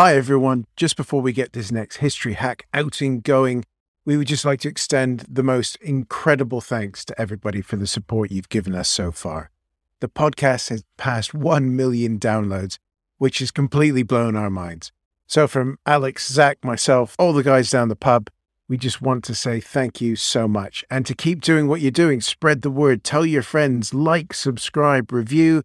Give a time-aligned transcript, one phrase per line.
[0.00, 0.64] Hi, everyone.
[0.76, 3.64] Just before we get this next history hack outing going,
[4.04, 8.30] we would just like to extend the most incredible thanks to everybody for the support
[8.30, 9.50] you've given us so far.
[9.98, 12.78] The podcast has passed 1 million downloads,
[13.16, 14.92] which has completely blown our minds.
[15.26, 18.30] So, from Alex, Zach, myself, all the guys down the pub,
[18.68, 20.84] we just want to say thank you so much.
[20.88, 25.10] And to keep doing what you're doing, spread the word, tell your friends, like, subscribe,
[25.10, 25.64] review.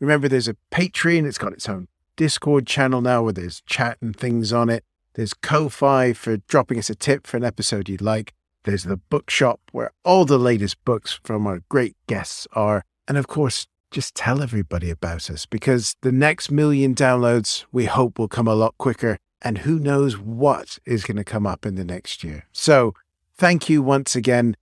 [0.00, 1.88] Remember, there's a Patreon, it's got its own
[2.20, 4.84] Discord channel now where there's chat and things on it.
[5.14, 8.34] There's Ko-Fi for dropping us a tip for an episode you'd like.
[8.64, 12.84] There's the bookshop where all the latest books from our great guests are.
[13.08, 18.18] And of course, just tell everybody about us because the next million downloads we hope
[18.18, 19.16] will come a lot quicker.
[19.40, 22.44] And who knows what is going to come up in the next year.
[22.52, 22.92] So
[23.34, 24.58] thank you once again.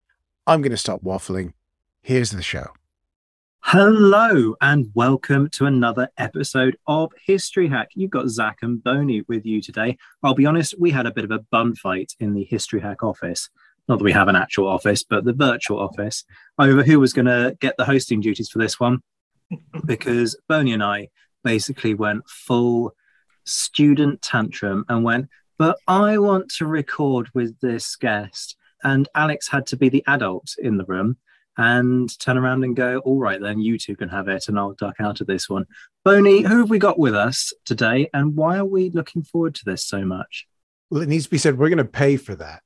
[0.46, 1.54] I'm going to stop waffling.
[2.02, 2.68] Here's the show.
[3.62, 7.90] Hello and welcome to another episode of History Hack.
[7.94, 9.98] You've got Zach and Boney with you today.
[10.22, 13.02] I'll be honest, we had a bit of a bun fight in the History Hack
[13.02, 13.50] office.
[13.86, 16.24] Not that we have an actual office, but the virtual office
[16.58, 19.02] over who was going to get the hosting duties for this one.
[19.84, 21.08] Because Boney and I
[21.44, 22.94] basically went full
[23.44, 28.56] student tantrum and went, but I want to record with this guest.
[28.82, 31.18] And Alex had to be the adult in the room
[31.58, 34.72] and turn around and go, all right, then you two can have it, and I'll
[34.72, 35.66] duck out of this one.
[36.04, 39.64] Boney, who have we got with us today, and why are we looking forward to
[39.64, 40.46] this so much?
[40.88, 42.62] Well, it needs to be said, we're going to pay for that.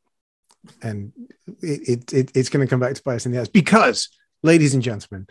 [0.81, 1.13] And
[1.61, 4.11] it, it, it it's going to come back to bite us in the ass because,
[4.43, 5.27] ladies and gentlemen,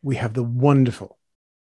[0.00, 1.18] we have the wonderful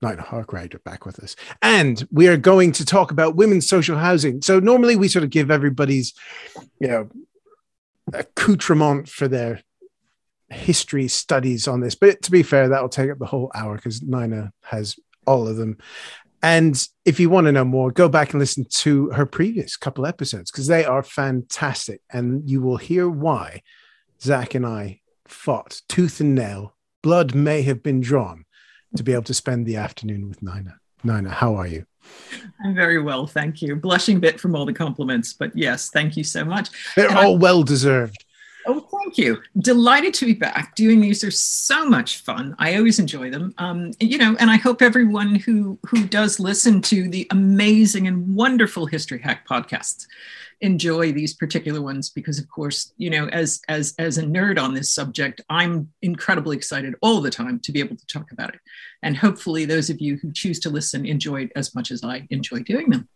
[0.02, 1.36] Nina Harkrider back with us.
[1.62, 4.42] And we are going to talk about women's social housing.
[4.42, 6.14] So normally we sort of give everybody's,
[6.80, 7.10] you know,
[8.14, 9.62] accoutrement for their
[10.56, 11.96] history studies on this.
[11.96, 14.96] But to be fair, that'll take up the whole hour because Nina has
[15.26, 15.78] all of them.
[16.42, 20.06] And if you want to know more, go back and listen to her previous couple
[20.06, 22.02] episodes because they are fantastic.
[22.12, 23.64] And you will hear why
[24.22, 26.76] Zach and I fought tooth and nail.
[27.02, 28.46] Blood may have been drawn
[28.96, 30.76] to be able to spend the afternoon with Nina.
[31.04, 31.86] Nina, how are you?
[32.64, 33.76] I'm very well, thank you.
[33.76, 36.70] Blushing a bit from all the compliments, but yes, thank you so much.
[36.96, 38.25] They're And all well deserved.
[38.68, 39.42] Oh, thank you.
[39.60, 40.76] Delighted to be back.
[40.76, 42.56] Doing these are so much fun.
[42.58, 43.54] I always enjoy them.
[43.58, 48.36] Um, you know, and I hope everyone who who does listen to the amazing and
[48.36, 50.08] wonderful History Hack podcasts
[50.62, 54.74] enjoy these particular ones because of course you know as as as a nerd on
[54.74, 58.62] this subject i'm incredibly excited all the time to be able to talk about it
[59.04, 62.26] and hopefully those of you who choose to listen enjoy it as much as i
[62.30, 63.08] enjoy doing them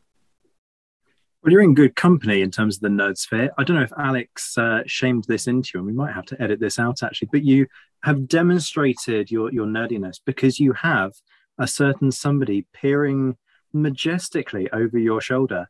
[1.41, 3.51] Well, you're in good company in terms of the nerd sphere.
[3.57, 6.41] I don't know if Alex uh, shamed this into you, and we might have to
[6.41, 7.67] edit this out actually, but you
[8.03, 11.13] have demonstrated your, your nerdiness because you have
[11.57, 13.38] a certain somebody peering
[13.72, 15.69] majestically over your shoulder.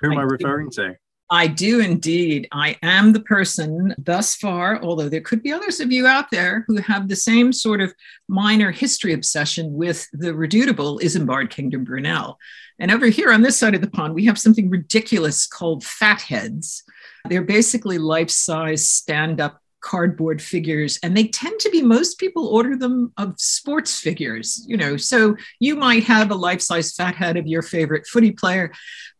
[0.00, 0.30] Who am I, I do.
[0.30, 0.96] referring to?
[1.32, 2.48] I do indeed.
[2.50, 6.64] I am the person thus far, although there could be others of you out there
[6.66, 7.94] who have the same sort of
[8.26, 12.36] minor history obsession with the redoubtable Isambard Kingdom Brunel.
[12.80, 16.82] And over here on this side of the pond, we have something ridiculous called fatheads.
[17.28, 22.46] They're basically life size stand up cardboard figures and they tend to be most people
[22.48, 27.36] order them of sports figures you know so you might have a life-size fat head
[27.36, 28.70] of your favorite footy player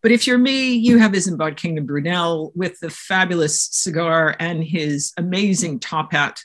[0.03, 5.13] but if you're me, you have Isambard Kingdom Brunel with the fabulous cigar and his
[5.19, 6.41] amazing top hat,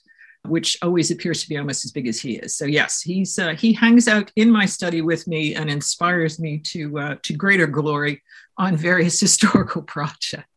[0.45, 2.57] which always appears to be almost as big as he is.
[2.57, 6.59] So yes, he's uh, he hangs out in my study with me and inspires me
[6.59, 8.21] to uh, to greater glory
[8.57, 10.49] on various historical projects.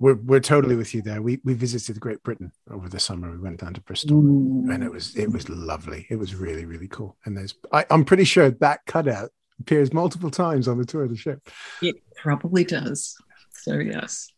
[0.00, 1.20] We're we're totally with you there.
[1.22, 3.30] We we visited Great Britain over the summer.
[3.30, 4.70] We went down to Bristol, Ooh.
[4.70, 6.06] and it was it was lovely.
[6.08, 7.16] It was really really cool.
[7.26, 9.30] And there's I, I'm pretty sure that cutout
[9.60, 11.46] appears multiple times on the tour of the ship.
[11.82, 13.14] It probably does.
[13.52, 14.28] So yes.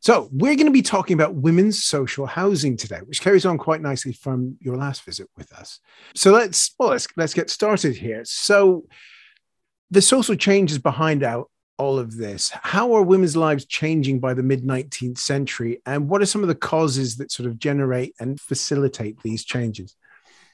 [0.00, 3.82] So we're going to be talking about women's social housing today, which carries on quite
[3.82, 5.80] nicely from your last visit with us.
[6.14, 8.22] So let's well let's let's get started here.
[8.24, 8.84] So
[9.90, 12.50] the social changes behind out all of this.
[12.50, 15.80] How are women's lives changing by the mid 19th century?
[15.86, 19.94] And what are some of the causes that sort of generate and facilitate these changes?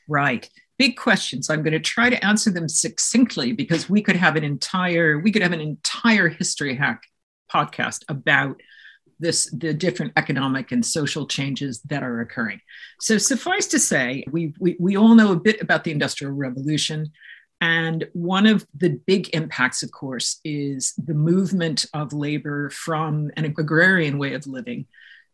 [0.09, 0.49] Right.
[0.79, 1.51] Big questions.
[1.51, 5.33] I'm going to try to answer them succinctly because we could have an entire we
[5.33, 7.03] could have an entire history hack
[7.53, 8.61] podcast about
[9.21, 12.61] this the different economic and social changes that are occurring.
[13.01, 17.13] So suffice to say, we, we, we all know a bit about the Industrial Revolution.
[17.61, 23.45] And one of the big impacts, of course, is the movement of labor from an
[23.45, 24.87] agrarian way of living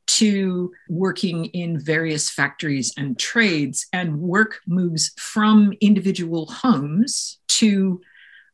[0.06, 3.86] to working in various factories and trades.
[3.92, 8.00] And work moves from individual homes to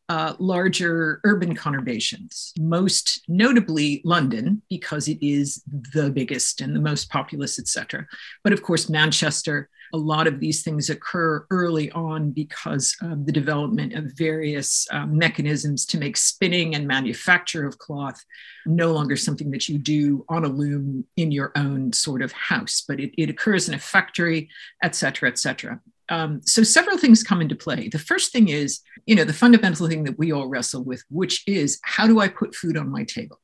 [0.09, 5.63] uh, larger urban conurbations, most notably London, because it is
[5.93, 8.07] the biggest and the most populous, etc.
[8.45, 9.69] But of course, Manchester.
[9.93, 15.07] A lot of these things occur early on because of the development of various uh,
[15.07, 18.21] mechanisms to make spinning and manufacture of cloth
[18.67, 22.83] no longer something that you do on a loom in your own sort of house,
[22.87, 24.49] but it, it occurs in a factory,
[24.83, 27.89] et cetera, et cetera um, so several things come into play.
[27.89, 31.43] The first thing is, you know, the fundamental thing that we all wrestle with, which
[31.47, 33.41] is how do I put food on my table?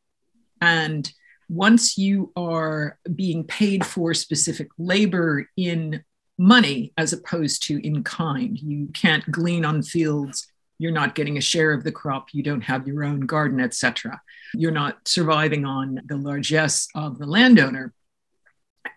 [0.61, 1.11] And
[1.49, 6.05] once you are being paid for specific labor in
[6.39, 10.47] money as opposed to in kind, you can't glean on fields.
[10.79, 12.29] You're not getting a share of the crop.
[12.33, 14.21] You don't have your own garden, etc.
[14.55, 17.93] You're not surviving on the largesse of the landowner.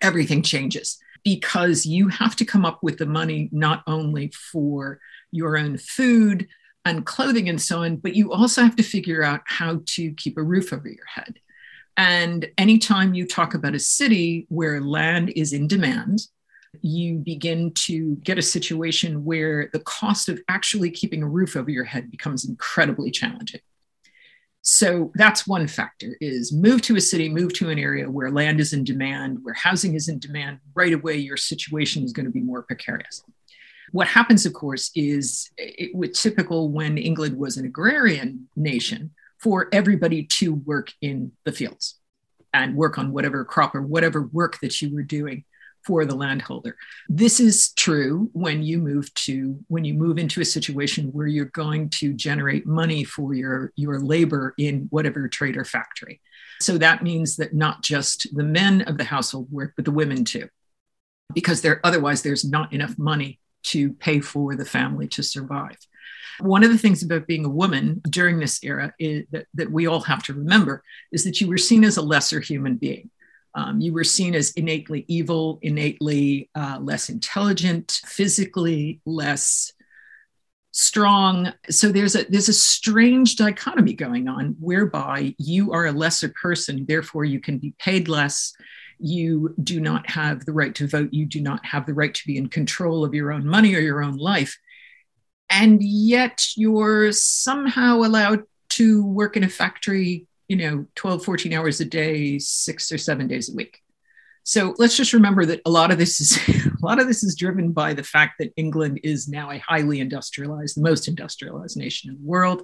[0.02, 5.00] Everything changes because you have to come up with the money not only for
[5.32, 6.48] your own food
[6.86, 10.38] and clothing and so on, but you also have to figure out how to keep
[10.38, 11.40] a roof over your head.
[11.98, 16.22] And anytime you talk about a city where land is in demand,
[16.82, 21.72] you begin to get a situation where the cost of actually keeping a roof over
[21.72, 23.62] your head becomes incredibly challenging.
[24.68, 28.60] So that's one factor is move to a city, move to an area where land
[28.60, 32.32] is in demand, where housing is in demand, right away your situation is going to
[32.32, 33.22] be more precarious.
[33.92, 39.70] What happens, of course, is it was typical when England was an agrarian nation for
[39.72, 42.00] everybody to work in the fields
[42.52, 45.44] and work on whatever crop or whatever work that you were doing
[45.86, 46.76] for the landholder.
[47.08, 51.46] This is true when you move to when you move into a situation where you're
[51.46, 56.22] going to generate money for your your labor in whatever trade or factory.
[56.62, 60.26] So that means that not just the men of the household work, but the women
[60.26, 60.50] too,
[61.34, 65.78] because there otherwise there's not enough money to pay for the family to survive.
[66.40, 70.02] One of the things about being a woman during this era that, that we all
[70.02, 73.10] have to remember is that you were seen as a lesser human being.
[73.56, 79.72] Um, you were seen as innately evil, innately uh, less intelligent, physically less
[80.72, 81.54] strong.
[81.70, 86.86] So there's a there's a strange dichotomy going on whereby you are a lesser person,
[86.86, 88.54] therefore you can be paid less.
[89.00, 91.14] You do not have the right to vote.
[91.14, 93.80] You do not have the right to be in control of your own money or
[93.80, 94.58] your own life.
[95.50, 101.80] And yet you're somehow allowed to work in a factory you know 12 14 hours
[101.80, 103.82] a day six or seven days a week.
[104.44, 107.36] So let's just remember that a lot of this is a lot of this is
[107.36, 112.10] driven by the fact that england is now a highly industrialized the most industrialized nation
[112.10, 112.64] in the world.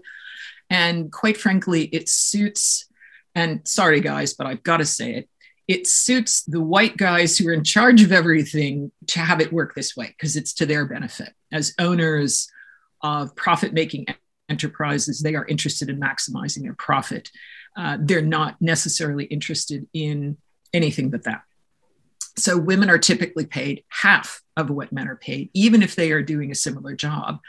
[0.70, 2.86] And quite frankly it suits
[3.34, 5.30] and sorry guys but i've got to say it
[5.68, 9.74] it suits the white guys who are in charge of everything to have it work
[9.74, 11.34] this way because it's to their benefit.
[11.50, 12.50] As owners
[13.02, 14.06] of profit making
[14.50, 17.32] enterprises they are interested in maximizing their profit
[17.78, 20.38] uh, they're not necessarily interested in
[20.74, 21.44] anything but that.
[22.38, 26.22] So women are typically paid half of what men are paid, even if they are
[26.22, 27.40] doing a similar job.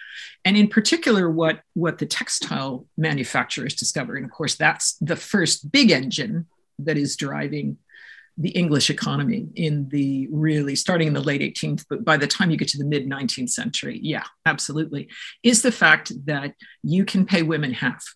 [0.44, 5.70] And in particular, what, what the textile manufacturers discover, and of course, that's the first
[5.70, 6.46] big engine
[6.80, 7.78] that is driving
[8.38, 12.50] the English economy in the really starting in the late 18th, but by the time
[12.50, 15.08] you get to the mid 19th century, yeah, absolutely,
[15.42, 18.14] is the fact that you can pay women half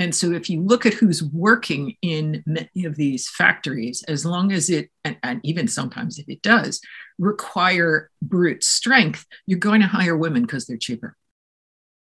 [0.00, 4.50] and so, if you look at who's working in many of these factories, as long
[4.50, 6.80] as it, and, and, even sometimes if it does,
[7.18, 11.16] require brute strength, you're going to hire women because they're cheaper.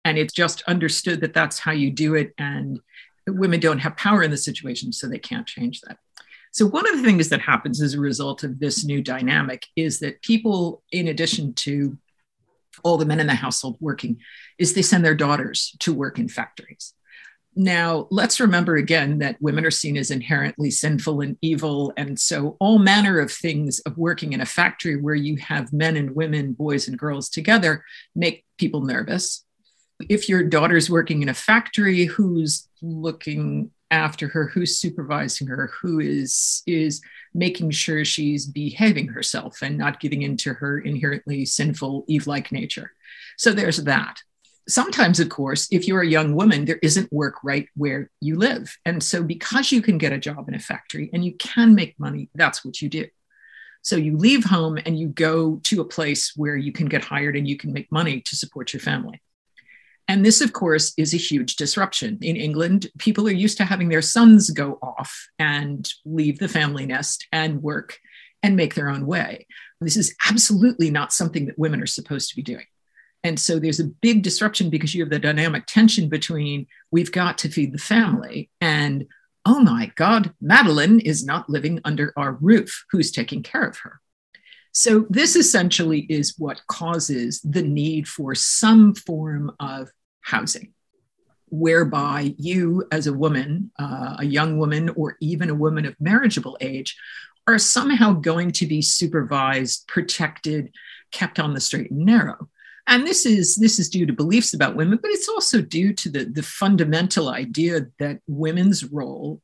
[0.03, 2.33] And it's just understood that that's how you do it.
[2.37, 2.79] And
[3.25, 5.97] women don't have power in the situation, so they can't change that.
[6.51, 9.99] So, one of the things that happens as a result of this new dynamic is
[9.99, 11.97] that people, in addition to
[12.83, 14.19] all the men in the household working,
[14.57, 16.93] is they send their daughters to work in factories.
[17.59, 21.91] Now, let's remember again that women are seen as inherently sinful and evil.
[21.97, 25.97] And so, all manner of things of working in a factory where you have men
[25.97, 27.83] and women, boys and girls together,
[28.15, 29.43] make people nervous.
[30.07, 35.99] If your daughter's working in a factory, who's looking after her, who's supervising her, who
[35.99, 37.01] is, is
[37.33, 42.91] making sure she's behaving herself and not giving into her inherently sinful, Eve like nature?
[43.35, 44.21] So, there's that
[44.67, 48.77] sometimes, of course, if you're a young woman, there isn't work right where you live.
[48.85, 51.99] And so, because you can get a job in a factory and you can make
[51.99, 53.07] money, that's what you do.
[53.81, 57.35] So, you leave home and you go to a place where you can get hired
[57.35, 59.21] and you can make money to support your family.
[60.09, 62.17] And this, of course, is a huge disruption.
[62.21, 66.85] In England, people are used to having their sons go off and leave the family
[66.85, 67.99] nest and work
[68.41, 69.47] and make their own way.
[69.81, 72.65] This is absolutely not something that women are supposed to be doing.
[73.23, 77.37] And so there's a big disruption because you have the dynamic tension between we've got
[77.39, 79.07] to feed the family and,
[79.45, 82.85] oh my God, Madeline is not living under our roof.
[82.91, 83.99] Who's taking care of her?
[84.71, 89.89] So, this essentially is what causes the need for some form of
[90.21, 90.73] housing,
[91.49, 96.57] whereby you, as a woman, uh, a young woman, or even a woman of marriageable
[96.61, 96.95] age,
[97.47, 100.71] are somehow going to be supervised, protected,
[101.11, 102.47] kept on the straight and narrow
[102.87, 106.09] and this is this is due to beliefs about women but it's also due to
[106.09, 109.41] the, the fundamental idea that women's role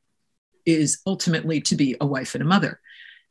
[0.66, 2.80] is ultimately to be a wife and a mother.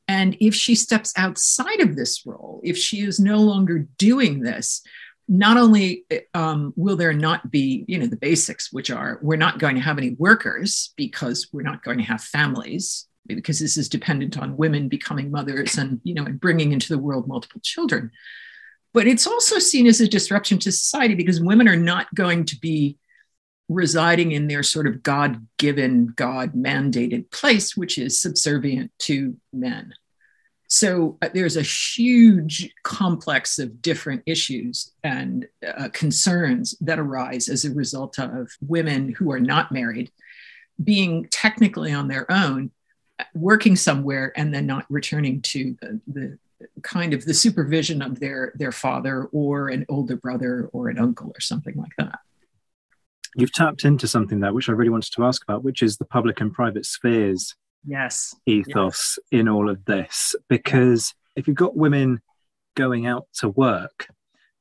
[0.08, 4.82] And if she steps outside of this role if she is no longer doing this
[5.30, 9.58] not only um, will there not be you know the basics which are we're not
[9.58, 13.88] going to have any workers because we're not going to have families because this is
[13.88, 18.12] dependent on women becoming mothers and you know and bringing into the world multiple children
[18.94, 22.60] but it's also seen as a disruption to society because women are not going to
[22.60, 22.98] be
[23.70, 29.94] residing in their sort of God given, God mandated place, which is subservient to men.
[30.68, 37.64] So uh, there's a huge complex of different issues and uh, concerns that arise as
[37.64, 40.12] a result of women who are not married
[40.84, 42.72] being technically on their own,
[43.36, 46.40] working somewhere, and then not returning to the, the
[46.82, 51.30] kind of the supervision of their their father or an older brother or an uncle
[51.30, 52.20] or something like that.
[53.36, 56.06] You've tapped into something there which i really wanted to ask about which is the
[56.06, 57.56] public and private spheres
[57.86, 58.36] yes.
[58.46, 59.40] ethos yes.
[59.40, 60.36] in all of this.
[60.50, 62.22] Because if you've got women
[62.76, 64.08] going out to work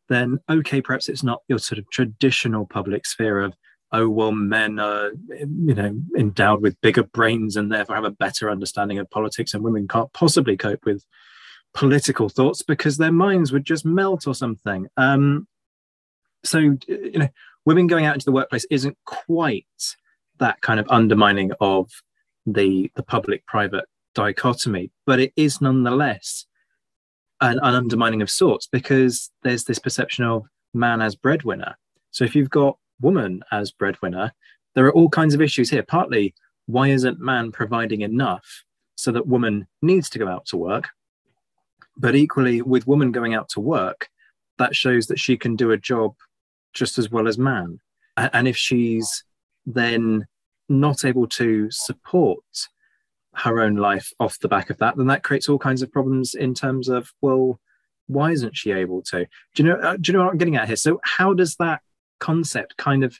[0.08, 3.54] then okay perhaps it's not your sort of traditional public sphere of
[3.92, 8.50] oh well men are you know endowed with bigger brains and therefore have a better
[8.50, 11.04] understanding of politics and women can't possibly cope with
[11.74, 14.88] political thoughts because their minds would just melt or something.
[14.96, 15.46] Um,
[16.44, 17.28] so, you know,
[17.64, 19.66] women going out into the workplace isn't quite
[20.38, 21.90] that kind of undermining of
[22.46, 26.46] the the public private dichotomy, but it is nonetheless
[27.40, 31.76] an, an undermining of sorts because there's this perception of man as breadwinner.
[32.10, 34.32] So if you've got woman as breadwinner,
[34.74, 35.82] there are all kinds of issues here.
[35.82, 36.34] Partly,
[36.66, 38.64] why isn't man providing enough
[38.96, 40.88] so that woman needs to go out to work?
[41.96, 44.08] But equally, with woman going out to work,
[44.58, 46.14] that shows that she can do a job
[46.72, 47.78] just as well as man.
[48.16, 49.24] And if she's
[49.66, 50.26] then
[50.68, 52.44] not able to support
[53.34, 56.34] her own life off the back of that, then that creates all kinds of problems
[56.34, 57.60] in terms of, well,
[58.06, 59.26] why isn't she able to?
[59.54, 59.76] Do you know?
[59.76, 60.76] Uh, do you know what I'm getting at here?
[60.76, 61.80] So, how does that
[62.20, 63.18] concept kind of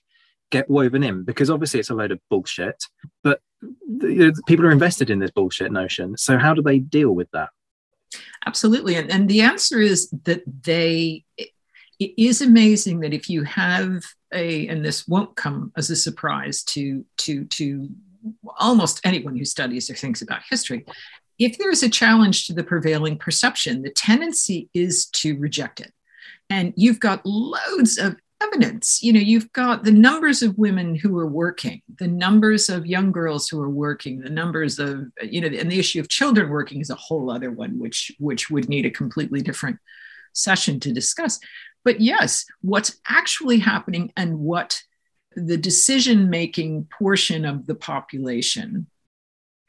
[0.51, 1.25] get woven in?
[1.25, 2.85] Because obviously, it's a load of bullshit,
[3.23, 6.17] but you know, people are invested in this bullshit notion.
[6.17, 7.51] So, how do they deal with that?
[8.47, 8.97] Absolutely.
[8.97, 11.51] And, and the answer is that they, it
[12.17, 17.05] is amazing that if you have a, and this won't come as a surprise to,
[17.19, 17.89] to, to
[18.59, 20.85] almost anyone who studies or thinks about history,
[21.39, 25.93] if there is a challenge to the prevailing perception, the tendency is to reject it.
[26.51, 29.03] And you've got loads of evidence.
[29.03, 33.13] You know, you've got the numbers of women who are working, the numbers of young
[33.13, 36.81] girls who are working, the numbers of, you know, and the issue of children working
[36.81, 39.79] is a whole other one, which which would need a completely different
[40.33, 41.39] session to discuss.
[41.85, 44.81] But yes, what's actually happening and what
[45.35, 48.87] the decision making portion of the population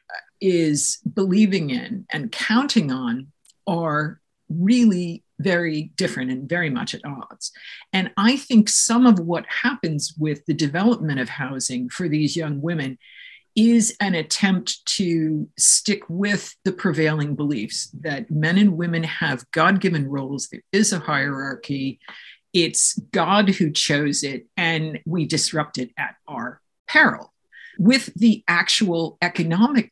[0.10, 3.28] uh, is believing in and counting on
[3.66, 7.52] are really very different and very much at odds.
[7.92, 12.62] And I think some of what happens with the development of housing for these young
[12.62, 12.98] women
[13.56, 19.80] is an attempt to stick with the prevailing beliefs that men and women have God
[19.80, 20.48] given roles.
[20.48, 22.00] There is a hierarchy.
[22.52, 27.34] It's God who chose it, and we disrupt it at our peril.
[27.80, 29.92] With the actual economic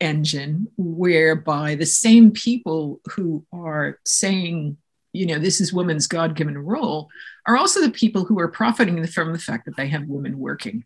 [0.00, 4.76] engine, whereby the same people who are saying,
[5.12, 7.08] you know, this is women's God given role,
[7.46, 10.84] are also the people who are profiting from the fact that they have women working.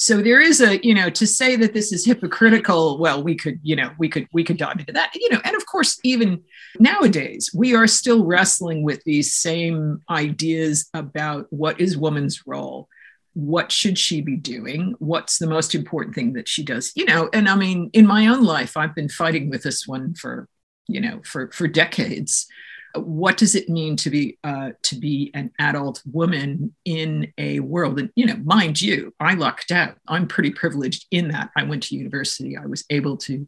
[0.00, 3.58] So there is a you know to say that this is hypocritical well we could
[3.64, 5.10] you know we could we could dive into that.
[5.12, 6.44] You know and of course even
[6.78, 12.88] nowadays we are still wrestling with these same ideas about what is woman's role
[13.34, 14.94] what should she be doing?
[14.98, 16.92] What's the most important thing that she does?
[16.94, 20.14] You know and i mean in my own life i've been fighting with this one
[20.14, 20.48] for
[20.88, 22.46] you know for for decades.
[22.94, 27.98] What does it mean to be uh, to be an adult woman in a world?
[27.98, 29.96] And you know mind you i lucked out.
[30.08, 31.50] I'm pretty privileged in that.
[31.56, 32.56] I went to university.
[32.56, 33.46] I was able to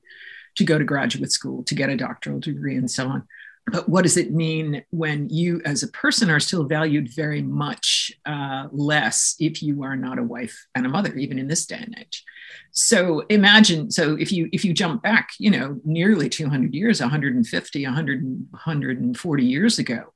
[0.56, 3.26] to go to graduate school to get a doctoral degree and so on
[3.70, 8.12] but what does it mean when you as a person are still valued very much
[8.26, 11.80] uh, less if you are not a wife and a mother even in this day
[11.80, 12.24] and age?
[12.72, 17.84] So imagine so if you if you jump back you know nearly 200 years 150
[17.84, 20.12] 100 140 years ago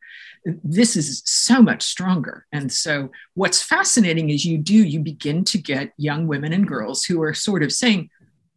[0.62, 2.46] this is so much stronger.
[2.52, 7.04] And so what's fascinating is you do you begin to get young women and girls
[7.04, 8.10] who are sort of saying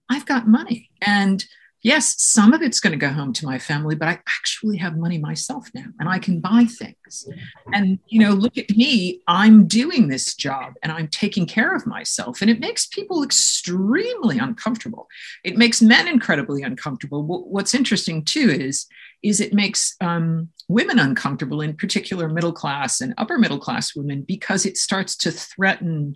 [0.10, 0.90] i've got money.
[1.02, 1.44] And
[1.82, 4.98] yes, some of it's going to go home to my family, but I actually have
[4.98, 7.28] money myself now and I can buy things.
[7.74, 11.86] And, you know, look at me, I'm doing this job and I'm taking care of
[11.86, 12.42] myself.
[12.42, 15.08] And it makes people extremely uncomfortable.
[15.44, 17.24] It makes men incredibly uncomfortable.
[17.24, 18.88] What's interesting too is,
[19.24, 24.24] is it makes um, women uncomfortable, in particular middle class and upper middle class women,
[24.28, 26.16] because it starts to threaten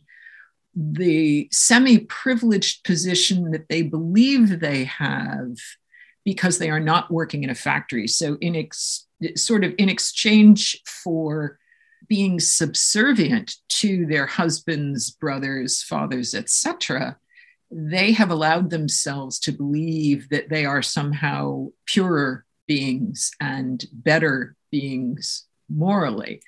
[0.75, 5.57] the semi privileged position that they believe they have
[6.23, 8.07] because they are not working in a factory.
[8.07, 11.59] So, in ex- sort of in exchange for
[12.07, 17.17] being subservient to their husbands, brothers, fathers, etc.,
[17.71, 25.45] they have allowed themselves to believe that they are somehow purer beings and better beings
[25.69, 26.41] morally.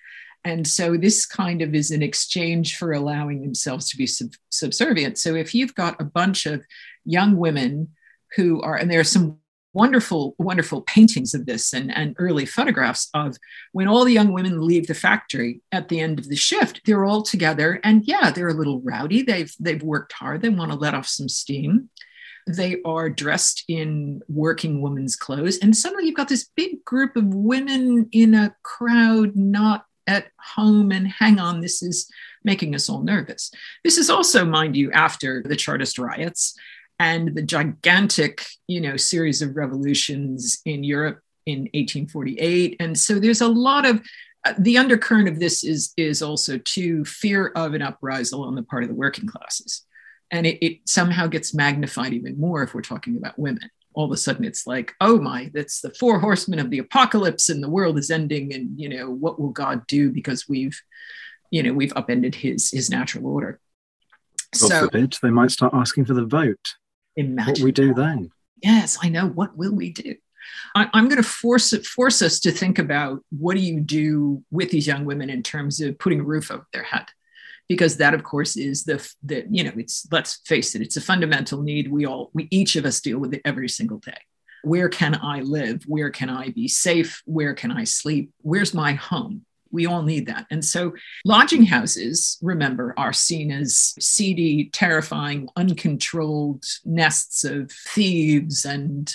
[0.46, 5.18] And so this kind of is an exchange for allowing themselves to be sub- subservient.
[5.18, 6.66] So if you've got a bunch of
[7.06, 7.90] young women
[8.36, 9.40] who are, and there are some
[9.74, 13.38] wonderful, wonderful paintings of this and, and early photographs of
[13.72, 17.06] when all the young women leave the factory at the end of the shift, they're
[17.06, 17.80] all together.
[17.84, 19.24] And yeah, they're a little rowdy.
[19.24, 20.42] They've they've worked hard.
[20.42, 21.90] They want to let off some steam.
[22.46, 25.58] They are dressed in working women's clothes.
[25.60, 30.92] And suddenly you've got this big group of women in a crowd not at home
[30.92, 32.10] and hang on, this is
[32.44, 33.52] making us all nervous.
[33.84, 36.56] This is also, mind you, after the Chartist riots
[37.00, 42.78] and the gigantic, you know, series of revolutions in Europe in 1848.
[42.80, 44.02] And so there's a lot of
[44.46, 48.64] uh, the undercurrent of this is is also to fear of an uprisal on the
[48.64, 49.86] part of the working classes.
[50.32, 54.12] And it, it somehow gets magnified even more if we're talking about women all of
[54.12, 57.70] a sudden it's like oh my that's the four horsemen of the apocalypse and the
[57.70, 60.82] world is ending and you know what will god do because we've
[61.54, 63.60] you know we've upended his his natural order.
[64.60, 66.76] God so forbid, they might start asking for the vote.
[67.16, 68.32] Imagine what we do then?
[68.62, 69.28] Yes i know.
[69.28, 70.16] What will we do?
[70.76, 74.44] I, am going to force it, force us to think about what do you do
[74.52, 77.06] with these young women in terms of putting a roof over their head
[77.70, 81.02] because that of course is the the you know it's let's face it it's a
[81.02, 81.92] fundamental need.
[81.92, 84.18] We all we each of us deal with it every single day.
[84.64, 85.84] Where can i live?
[85.88, 87.22] Where can i be safe?
[87.26, 88.32] Where can i sleep?
[88.42, 89.46] Where's my home?
[89.72, 90.46] We all need that.
[90.52, 90.94] And so,
[91.26, 99.14] lodging houses, remember, are seen as seedy, terrifying, uncontrolled nests of thieves and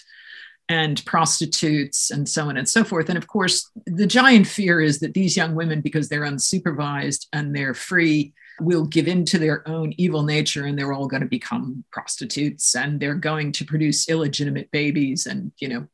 [0.68, 3.08] and prostitutes and so on and so forth.
[3.08, 7.54] And of course, the giant fear is that these young women, because they're unsupervised and
[7.54, 11.28] they're free, will give in to their own evil nature and they're all going to
[11.28, 15.86] become prostitutes and they're going to produce illegitimate babies and, you know,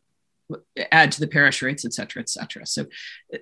[0.91, 2.67] add to the parish rates, et cetera, et cetera.
[2.67, 2.87] So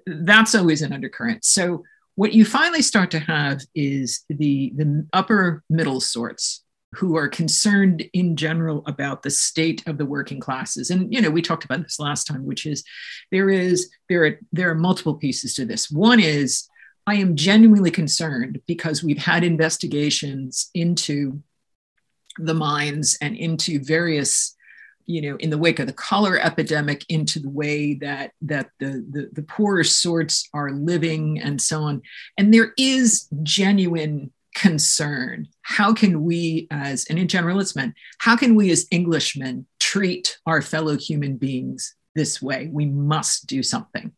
[0.07, 1.45] that's always an undercurrent.
[1.45, 7.29] So what you finally start to have is the, the upper middle sorts who are
[7.29, 10.91] concerned in general about the state of the working classes.
[10.91, 12.85] And you know we talked about this last time which is
[13.31, 15.91] there is there are there are multiple pieces to this.
[15.91, 16.69] One is
[17.07, 21.43] i am genuinely concerned because we've had investigations into
[22.39, 24.57] the mines and into various
[25.07, 29.05] you know in the wake of the cholera epidemic into the way that that the,
[29.11, 32.03] the the poorer sorts are living and so on.
[32.39, 35.49] And there is genuine concern.
[35.63, 40.39] How can we, as, and in general, it's men, how can we as Englishmen treat
[40.47, 42.69] our fellow human beings this way?
[42.73, 44.13] We must do something.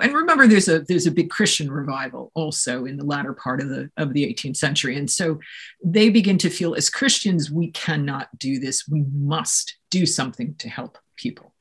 [0.00, 3.68] And remember, there's a there's a big Christian revival also in the latter part of
[3.68, 5.38] the of the 18th century, and so
[5.84, 8.88] they begin to feel as Christians we cannot do this.
[8.88, 11.53] We must do something to help people.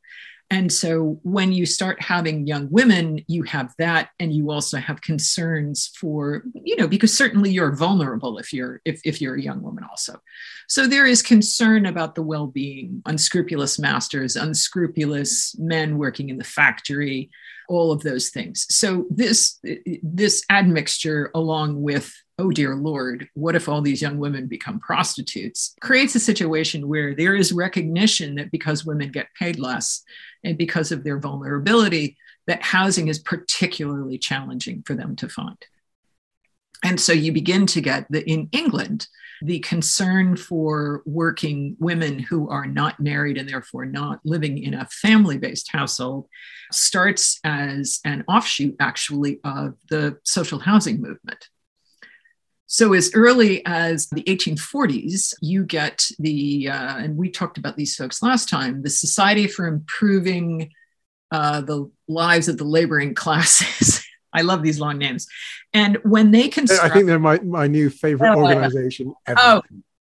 [0.53, 5.01] And so when you start having young women, you have that, and you also have
[5.01, 9.63] concerns for, you know, because certainly you're vulnerable if you're if, if you're a young
[9.63, 10.21] woman also.
[10.67, 17.31] So there is concern about the well-being, unscrupulous masters, unscrupulous men working in the factory,
[17.67, 18.67] all of those things.
[18.69, 19.59] So this
[20.03, 25.75] this admixture along with oh dear lord what if all these young women become prostitutes
[25.81, 30.03] creates a situation where there is recognition that because women get paid less
[30.43, 32.17] and because of their vulnerability,
[32.47, 35.57] that housing is particularly challenging for them to find.
[36.83, 39.07] And so you begin to get the in England,
[39.41, 44.87] the concern for working women who are not married and therefore not living in a
[44.87, 46.27] family based household
[46.73, 51.47] starts as an offshoot, actually, of the social housing movement.
[52.73, 57.95] So, as early as the 1840s, you get the, uh, and we talked about these
[57.95, 60.71] folks last time, the Society for Improving
[61.29, 64.03] uh, the Lives of the Laboring Classes.
[64.33, 65.27] I love these long names.
[65.71, 69.39] And when they construct, I think they're my, my new favorite oh, organization ever.
[69.39, 69.61] Oh,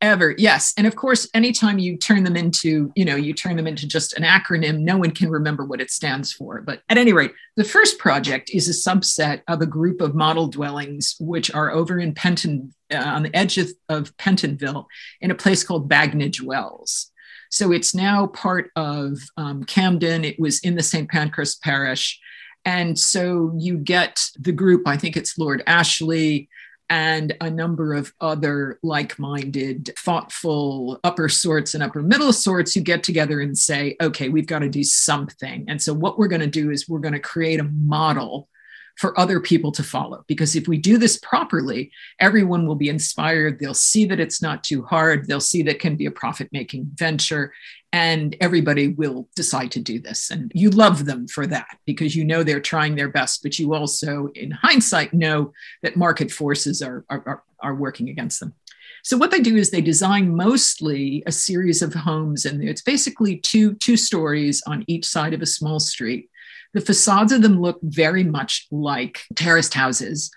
[0.03, 0.73] ever yes.
[0.77, 4.13] And of course anytime you turn them into you know you turn them into just
[4.13, 6.61] an acronym no one can remember what it stands for.
[6.61, 10.47] But at any rate the first project is a subset of a group of model
[10.47, 14.85] dwellings which are over in penton uh, on the edge of, of pentonville
[15.21, 17.09] in a place called bagnigge wells.
[17.49, 20.25] So it's now part of um, camden.
[20.25, 22.19] It was in the st pancras parish.
[22.65, 26.49] And so you get the group i think it's lord ashley
[26.93, 32.81] and a number of other like minded, thoughtful upper sorts and upper middle sorts who
[32.81, 35.65] get together and say, okay, we've got to do something.
[35.67, 38.47] And so, what we're going to do is we're going to create a model
[38.95, 40.23] for other people to follow.
[40.27, 43.57] Because if we do this properly, everyone will be inspired.
[43.57, 45.25] They'll see that it's not too hard.
[45.25, 47.53] They'll see that it can be a profit making venture
[47.93, 50.31] and everybody will decide to do this.
[50.31, 53.75] And you love them for that because you know they're trying their best, but you
[53.75, 55.53] also, in hindsight, know
[55.83, 58.55] that market forces are, are, are working against them.
[59.03, 63.37] So what they do is they design mostly a series of homes, and it's basically
[63.37, 66.29] two two stories on each side of a small street.
[66.73, 70.31] The facades of them look very much like terraced houses.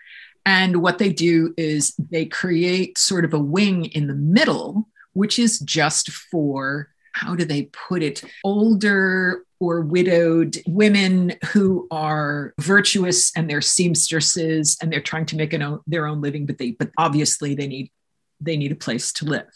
[0.44, 5.38] And what they do is they create sort of a wing in the middle, which
[5.38, 13.32] is just for how do they put it, older or widowed women who are virtuous
[13.34, 15.54] and they're seamstresses and they're trying to make
[15.86, 17.90] their own living, but they but obviously they need
[18.38, 19.48] they need a place to live.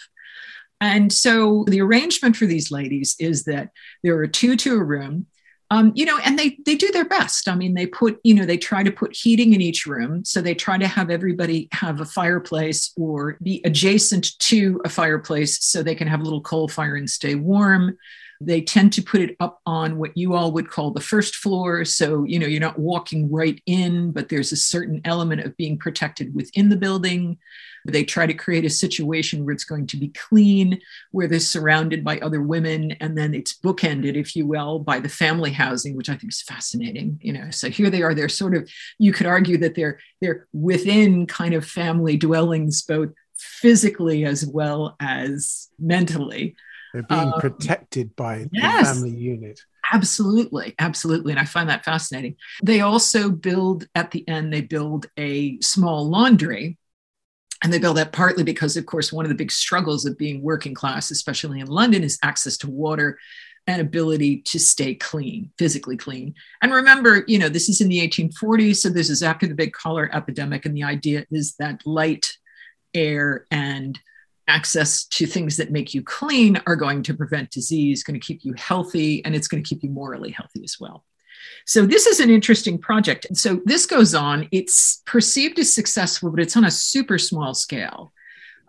[0.81, 3.69] And so the arrangement for these ladies is that
[4.03, 5.27] there are two to a room
[5.73, 7.49] um, you know, and they they do their best.
[7.49, 10.25] I mean, they put, you know, they try to put heating in each room.
[10.25, 15.65] So they try to have everybody have a fireplace or be adjacent to a fireplace
[15.65, 17.97] so they can have a little coal fire and stay warm.
[18.41, 21.85] They tend to put it up on what you all would call the first floor.
[21.85, 25.79] So, you know, you're not walking right in, but there's a certain element of being
[25.79, 27.39] protected within the building.
[27.87, 30.81] They try to create a situation where it's going to be clean,
[31.13, 35.09] where they're surrounded by other women, and then it's bookended, if you will, by the
[35.09, 37.19] family housing, which I think is fascinating.
[37.23, 38.15] You know, so here they are.
[38.15, 43.11] They're sort of you could argue that they're they're within kind of family dwellings, both
[43.37, 46.57] physically as well as mentally.
[46.93, 48.89] They're being um, protected by yes.
[48.89, 49.61] the family unit.
[49.93, 51.33] Absolutely, absolutely.
[51.33, 52.37] And I find that fascinating.
[52.63, 56.79] They also build at the end, they build a small laundry
[57.63, 60.43] and they build that partly because, of course, one of the big struggles of being
[60.43, 63.19] working class, especially in London, is access to water
[63.67, 66.35] and ability to stay clean, physically clean.
[66.63, 69.73] And remember, you know, this is in the 1840s, so this is after the big
[69.73, 72.37] cholera epidemic, and the idea is that light,
[72.95, 73.99] air, and
[74.49, 78.45] access to things that make you clean are going to prevent disease, going to keep
[78.45, 81.05] you healthy, and it's going to keep you morally healthy as well.
[81.67, 83.27] So this is an interesting project.
[83.35, 84.49] So this goes on.
[84.51, 88.13] It's perceived as successful, but it's on a super small scale.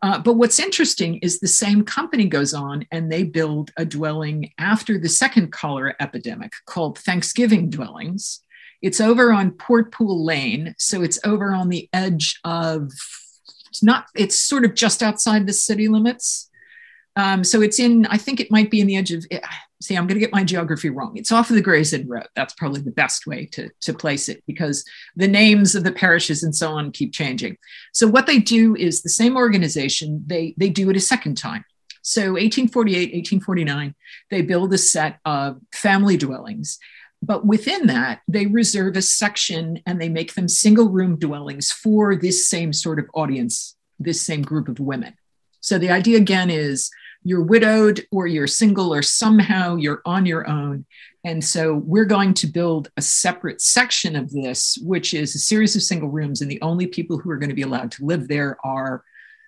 [0.04, 4.52] Uh, but what's interesting is the same company goes on and they build a dwelling
[4.58, 8.42] after the second cholera epidemic called Thanksgiving Dwellings.
[8.82, 10.74] It's over on Portpool Lane.
[10.80, 12.92] So it's over on the edge of,
[13.70, 16.50] it's not, it's sort of just outside the city limits.
[17.15, 19.41] Um, so it's in, I think it might be in the edge of, eh,
[19.82, 21.17] see, I'm going to get my geography wrong.
[21.17, 22.28] It's off of the Gray's Inn Road.
[22.36, 26.43] That's probably the best way to, to place it because the names of the parishes
[26.43, 27.58] and so on keep changing.
[27.91, 31.65] So what they do is the same organization, they, they do it a second time.
[32.02, 33.95] So 1848, 1849,
[34.30, 36.80] they build a set of family dwellings.
[37.21, 42.15] But within that, they reserve a section and they make them single room dwellings for
[42.15, 45.13] this same sort of audience, this same group of women.
[45.60, 46.89] So the idea again is
[47.24, 50.86] you're widowed or you're single or somehow you're on your own.
[51.24, 55.76] And so we're going to build a separate section of this, which is a series
[55.76, 56.42] of single rooms.
[56.42, 59.04] And the only people who are going to be allowed to live there are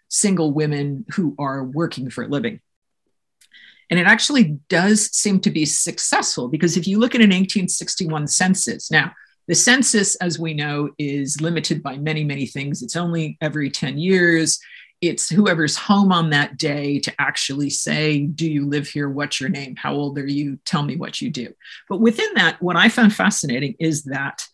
[0.10, 2.60] single women who are working for a living.
[3.90, 8.28] And it actually does seem to be successful because if you look at an 1861
[8.28, 9.12] census, now
[9.48, 12.82] the census, as we know, is limited by many, many things.
[12.82, 14.60] It's only every 10 years
[15.04, 19.10] it's whoever's home on that day to actually say, Do you live here?
[19.10, 19.76] What's your name?
[19.76, 20.58] How old are you?
[20.64, 21.54] Tell me what you do.
[21.90, 24.48] But within that, what I found fascinating is that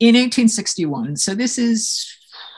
[0.00, 2.12] in 1861, so this is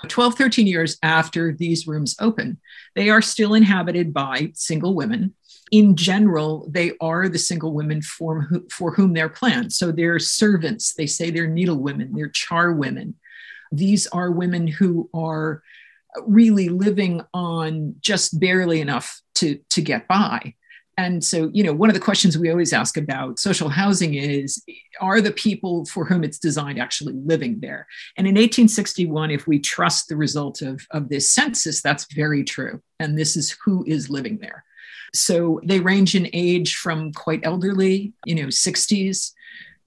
[0.08, 2.58] 12, 13 years after these rooms open,
[2.94, 5.34] they are still inhabited by single women.
[5.70, 9.74] In general, they are the single women for, for whom they're planned.
[9.74, 13.16] So they're servants, they say they're needle women, they're char women.
[13.70, 15.62] These are women who are
[16.22, 20.54] really living on just barely enough to, to get by.
[20.96, 24.62] And so, you know, one of the questions we always ask about social housing is
[25.00, 27.86] are the people for whom it's designed actually living there?
[28.16, 32.80] And in 1861, if we trust the result of, of this census, that's very true.
[33.00, 34.64] And this is who is living there.
[35.14, 39.32] So they range in age from quite elderly, you know, 60s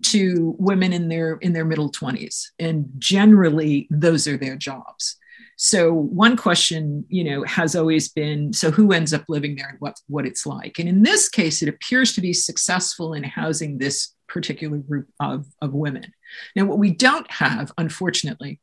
[0.03, 5.17] to women in their in their middle 20s and generally those are their jobs
[5.59, 9.79] so one question, you know, has always been, so who ends up living there and
[9.79, 10.77] what, what it's like?
[10.77, 15.47] And in this case, it appears to be successful in housing this particular group of,
[15.59, 16.13] of women.
[16.55, 18.59] Now, what we don't have, unfortunately,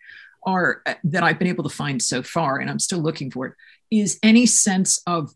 [0.47, 3.47] are uh, that I've been able to find so far, and I'm still looking for
[3.47, 3.55] it,
[3.91, 5.33] is any sense of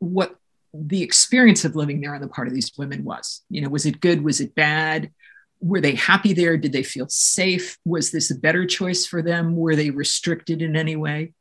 [0.00, 0.34] what
[0.74, 3.42] the experience of living there on the part of these women was.
[3.50, 4.24] You know, was it good?
[4.24, 5.12] Was it bad?
[5.60, 6.56] Were they happy there?
[6.56, 7.78] Did they feel safe?
[7.84, 9.56] Was this a better choice for them?
[9.56, 11.32] Were they restricted in any way?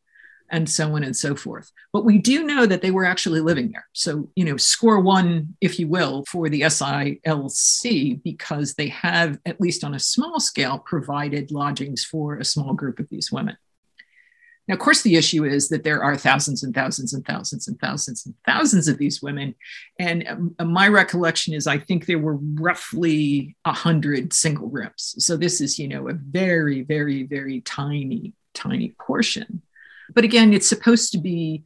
[0.49, 1.71] And so on and so forth.
[1.91, 3.88] But we do know that they were actually living there.
[3.93, 9.60] So, you know, score one, if you will, for the SILC because they have, at
[9.60, 13.58] least on a small scale, provided lodgings for a small group of these women.
[14.67, 17.80] Now, of course, the issue is that there are thousands and thousands and thousands and
[17.80, 19.54] thousands and thousands of these women.
[19.99, 25.15] And um, my recollection is I think there were roughly 100 single rooms.
[25.19, 29.62] So this is, you know, a very, very, very tiny, tiny portion.
[30.13, 31.63] But again, it's supposed to be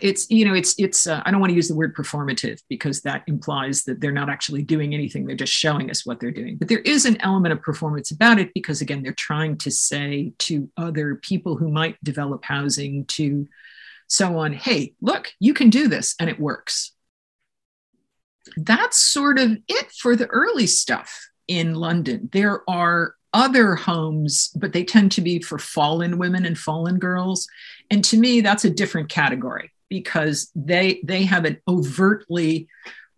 [0.00, 3.02] it's you know it's it's uh, i don't want to use the word performative because
[3.02, 6.56] that implies that they're not actually doing anything they're just showing us what they're doing.
[6.56, 10.32] But there is an element of performance about it because again they're trying to say
[10.38, 13.48] to other people who might develop housing to
[14.06, 16.92] so on hey look you can do this and it works.
[18.56, 22.28] That's sort of it for the early stuff in london.
[22.32, 27.46] There are other homes, but they tend to be for fallen women and fallen girls.
[27.90, 32.68] And to me, that's a different category because they they have an overtly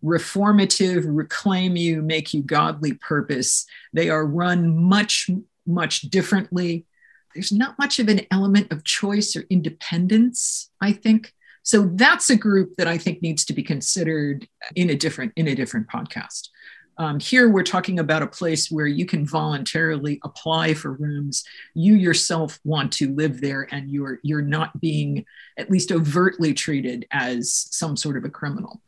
[0.03, 3.65] reformative, reclaim you, make you godly purpose.
[3.93, 5.29] They are run much,
[5.67, 6.85] much differently.
[7.33, 11.33] There's not much of an element of choice or independence, I think.
[11.63, 15.47] So that's a group that I think needs to be considered in a different in
[15.47, 16.49] a different podcast.
[16.97, 21.43] Um, here, we're talking about a place where you can voluntarily apply for rooms.
[21.73, 25.25] You yourself want to live there, and you're you're not being
[25.57, 28.81] at least overtly treated as some sort of a criminal.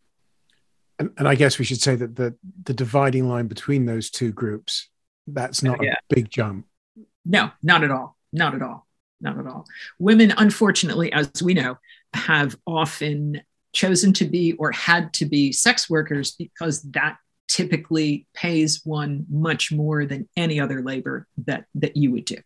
[1.00, 4.32] And, and I guess we should say that the the dividing line between those two
[4.32, 4.90] groups
[5.28, 5.94] that's not yeah.
[5.94, 6.66] a big jump.
[7.26, 8.18] No, not at all.
[8.32, 8.88] Not at all.
[9.22, 9.66] Not at all.
[10.00, 11.78] Women, unfortunately, as we know,
[12.14, 17.18] have often chosen to be or had to be sex workers because that
[17.54, 22.38] typically pays one much more than any other labor that that you would do.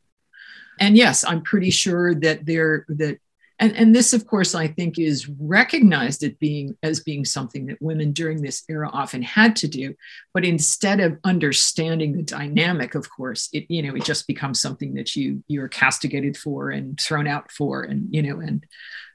[0.81, 3.19] And yes i'm pretty sure that there that
[3.57, 7.81] and, and this of course i think is recognized as being as being something that
[7.81, 9.95] women during this era often had to do.
[10.33, 14.95] But instead of understanding the dynamic of course it you know it just becomes something
[14.95, 18.65] that you you're castigated for and thrown out for and you know and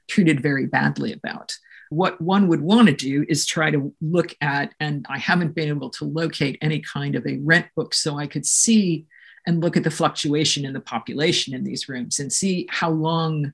[0.07, 1.55] treated very badly about
[1.93, 5.69] what one would want to do is try to look at, and I haven't been
[5.69, 9.05] able to locate any kind of a rent book so I could see
[9.45, 13.53] and look at the fluctuation in the population in these rooms and see how long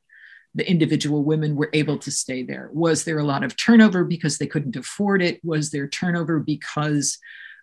[0.56, 2.70] the individual women were able to stay there?
[2.74, 5.40] Was there a lot of turnover because they couldn't afford it?
[5.44, 7.20] Was there turnover because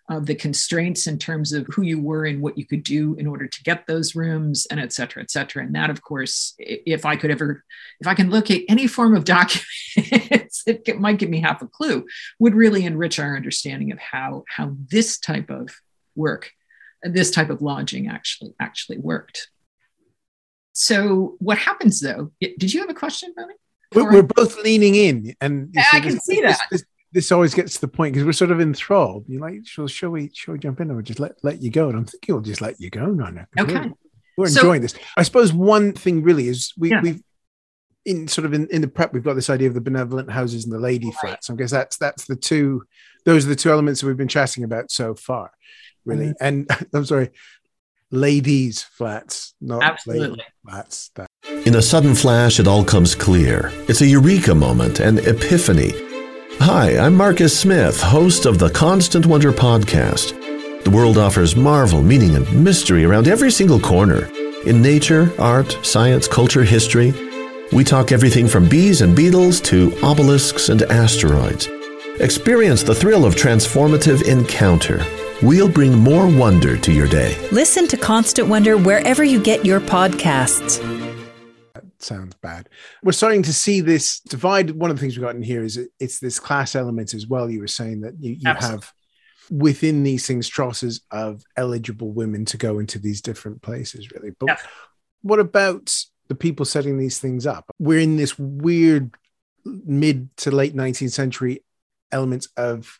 [0.09, 3.27] of the constraints in terms of who you were and what you could do in
[3.27, 5.63] order to get those rooms and et cetera, et cetera.
[5.63, 7.63] And that, of course, if I could ever,
[7.99, 9.25] if I can locate any form of
[10.67, 12.05] documents that might give me half a clue,
[12.39, 15.69] would really enrich our understanding of how, how this type of
[16.15, 16.51] work,
[17.05, 19.49] uh, this type of lodging actually, actually worked.
[20.73, 22.31] So what happens though?
[22.39, 23.55] Did you have a question, Boney?
[23.95, 26.59] We're, we're both leaning in, and I can see that.
[26.69, 29.25] This, this always gets to the point because we're sort of enthralled.
[29.27, 31.87] You're like, shall, shall we, shall we jump in or just let, let you go?
[31.87, 33.47] And I'm thinking we'll just let you go, Nana.
[33.57, 33.73] Okay.
[33.73, 33.91] We're,
[34.37, 34.93] we're so, enjoying this.
[35.15, 37.01] I suppose one thing really is we, Yeah.
[37.01, 37.23] we've
[38.07, 40.63] in sort of in, in the prep, we've got this idea of the benevolent houses
[40.63, 41.49] and the lady flats.
[41.49, 42.85] I guess that's that's the two,
[43.25, 45.51] those are the two elements that we've been chatting about so far,
[46.05, 46.27] really.
[46.27, 46.43] Mm-hmm.
[46.43, 47.31] And I'm sorry,
[48.09, 50.29] ladies flats, not Absolutely.
[50.29, 51.11] lady flats.
[51.15, 51.27] That
[51.65, 53.71] In a sudden flash, it all comes clear.
[53.89, 55.91] It's a eureka moment, an epiphany.
[56.59, 60.33] Hi, I'm Marcus Smith, host of the Constant Wonder podcast.
[60.85, 64.27] The world offers marvel, meaning, and mystery around every single corner.
[64.65, 67.13] In nature, art, science, culture, history,
[67.71, 71.67] we talk everything from bees and beetles to obelisks and asteroids.
[72.19, 75.05] Experience the thrill of transformative encounter.
[75.43, 77.37] We'll bring more wonder to your day.
[77.51, 80.79] Listen to Constant Wonder wherever you get your podcasts.
[81.75, 82.69] That sounds bad.
[83.03, 84.71] We're starting to see this divide.
[84.71, 87.49] One of the things we've got in here is it's this class element as well.
[87.51, 88.91] You were saying that you, you have
[89.51, 94.31] within these things trosses of eligible women to go into these different places, really.
[94.39, 94.63] But Yes.
[95.21, 95.93] what about
[96.27, 97.65] the people setting these things up?
[97.79, 99.11] We're in this weird
[99.65, 101.63] mid to late 19th century
[102.11, 102.99] elements of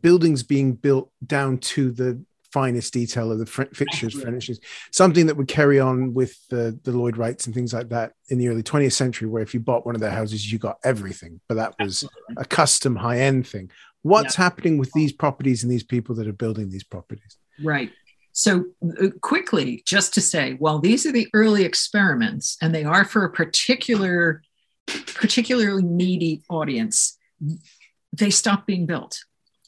[0.00, 4.58] buildings being built down to the finest detail of the fr- fixtures, furnishings,
[4.90, 8.38] something that would carry on with the, the Lloyd Wrights and things like that in
[8.38, 11.40] the early 20th century, where if you bought one of their houses, you got everything,
[11.48, 12.34] but that was Absolutely.
[12.38, 13.70] a custom high end thing.
[14.02, 17.36] What's happening with these properties and these people that are building these properties?
[17.62, 17.90] Right.
[18.38, 18.66] So,
[19.02, 23.24] uh, quickly, just to say, while these are the early experiments and they are for
[23.24, 24.42] a particular,
[24.86, 27.18] particularly needy audience,
[28.12, 29.18] they stop being built.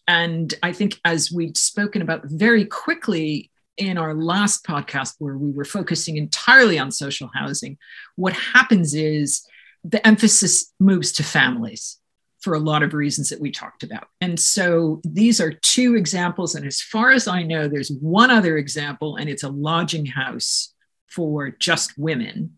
[0.07, 5.51] And I think, as we'd spoken about very quickly in our last podcast, where we
[5.51, 7.77] were focusing entirely on social housing,
[8.15, 9.45] what happens is
[9.83, 12.00] the emphasis moves to families
[12.41, 14.09] for a lot of reasons that we talked about.
[14.21, 16.55] And so these are two examples.
[16.55, 20.73] And as far as I know, there's one other example, and it's a lodging house
[21.07, 22.57] for just women,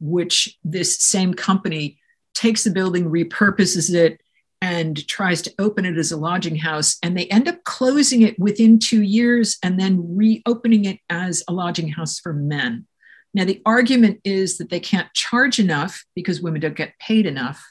[0.00, 1.98] which this same company
[2.34, 4.20] takes the building, repurposes it,
[4.62, 6.98] and tries to open it as a lodging house.
[7.02, 11.52] And they end up closing it within two years and then reopening it as a
[11.52, 12.86] lodging house for men.
[13.32, 17.64] Now, the argument is that they can't charge enough because women don't get paid enough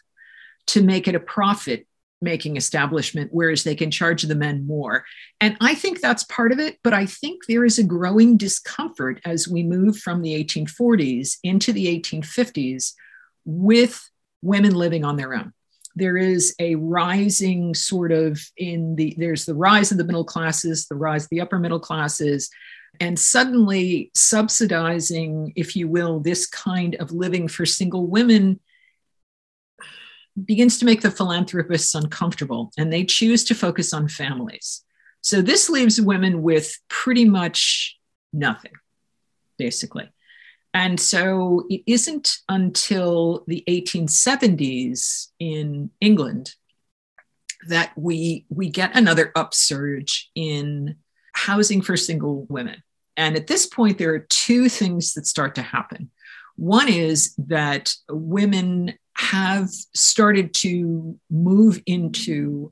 [0.69, 1.85] to make it a profit
[2.21, 5.05] making establishment, whereas they can charge the men more.
[5.39, 9.21] And I think that's part of it, but I think there is a growing discomfort
[9.25, 12.93] as we move from the 1840s into the 1850s
[13.45, 14.09] with
[14.41, 15.53] women living on their own.
[15.95, 20.87] There is a rising sort of in the, there's the rise of the middle classes,
[20.87, 22.49] the rise of the upper middle classes,
[22.99, 28.59] and suddenly subsidizing, if you will, this kind of living for single women
[30.45, 34.83] begins to make the philanthropists uncomfortable and they choose to focus on families.
[35.21, 37.97] So this leaves women with pretty much
[38.31, 38.71] nothing,
[39.57, 40.09] basically.
[40.73, 46.55] And so it isn't until the 1870s in England
[47.67, 50.95] that we, we get another upsurge in
[51.33, 52.83] housing for single women.
[53.17, 56.11] And at this point, there are two things that start to happen.
[56.55, 62.71] One is that women have started to move into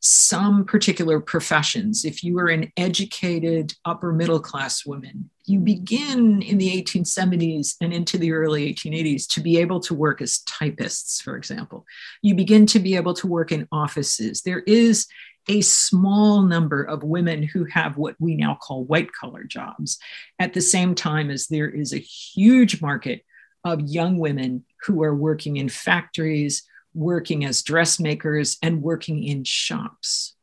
[0.00, 2.04] some particular professions.
[2.04, 7.92] If you are an educated upper middle class woman, you begin in the 1870s and
[7.92, 11.86] into the early 1880s to be able to work as typists, for example.
[12.20, 14.42] You begin to be able to work in offices.
[14.42, 15.06] There is
[15.48, 19.98] a small number of women who have what we now call white collar jobs,
[20.40, 23.22] at the same time as there is a huge market
[23.64, 26.62] of young women who are working in factories,
[26.94, 30.34] working as dressmakers, and working in shops.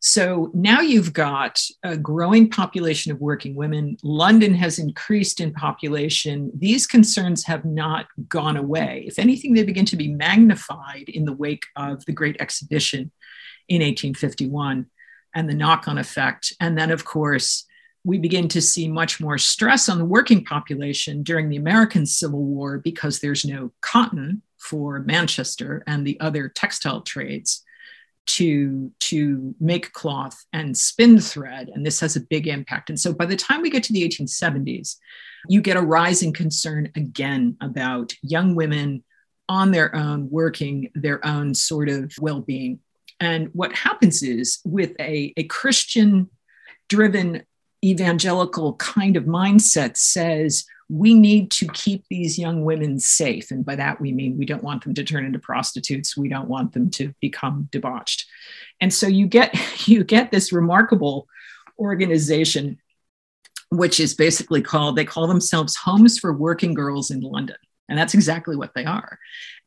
[0.00, 3.96] So now you've got a growing population of working women.
[4.04, 6.52] London has increased in population.
[6.54, 9.04] These concerns have not gone away.
[9.06, 13.10] If anything, they begin to be magnified in the wake of the Great Exhibition
[13.68, 14.86] in 1851
[15.34, 16.52] and the knock on effect.
[16.60, 17.65] And then, of course,
[18.06, 22.44] we begin to see much more stress on the working population during the American Civil
[22.44, 27.64] War because there's no cotton for Manchester and the other textile trades
[28.26, 32.90] to to make cloth and spin thread and this has a big impact.
[32.90, 34.96] And so by the time we get to the 1870s
[35.48, 39.02] you get a rising concern again about young women
[39.48, 42.80] on their own working their own sort of well-being.
[43.18, 46.30] And what happens is with a, a christian
[46.88, 47.42] driven
[47.86, 53.50] evangelical kind of mindset says we need to keep these young women safe.
[53.50, 56.16] And by that, we mean we don't want them to turn into prostitutes.
[56.16, 58.26] We don't want them to become debauched.
[58.80, 59.54] And so you get,
[59.88, 61.28] you get this remarkable
[61.78, 62.78] organization,
[63.70, 67.56] which is basically called, they call themselves Homes for Working Girls in London.
[67.88, 69.18] And that's exactly what they are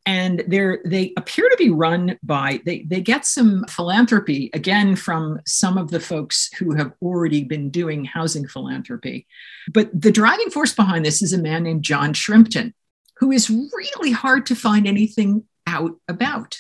[0.06, 5.40] and they're they appear to be run by they they get some philanthropy again from
[5.46, 9.28] some of the folks who have already been doing housing philanthropy.
[9.72, 12.74] But the driving force behind this is a man named john shrimpton
[13.18, 16.58] who is really hard to find anything out about.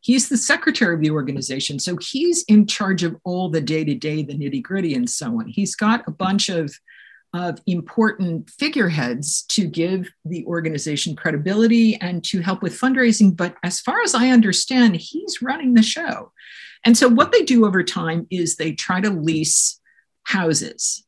[0.00, 4.34] He's the secretary of the organization so he's in charge of all the day-to-day the
[4.34, 5.46] nitty-gritty and so on.
[5.46, 6.74] He's got a bunch of
[7.34, 13.36] of important figureheads to give the organization credibility and to help with fundraising.
[13.36, 16.32] But as far as I understand, he's running the show.
[16.84, 19.80] And so, what they do over time is they try to lease
[20.24, 21.04] houses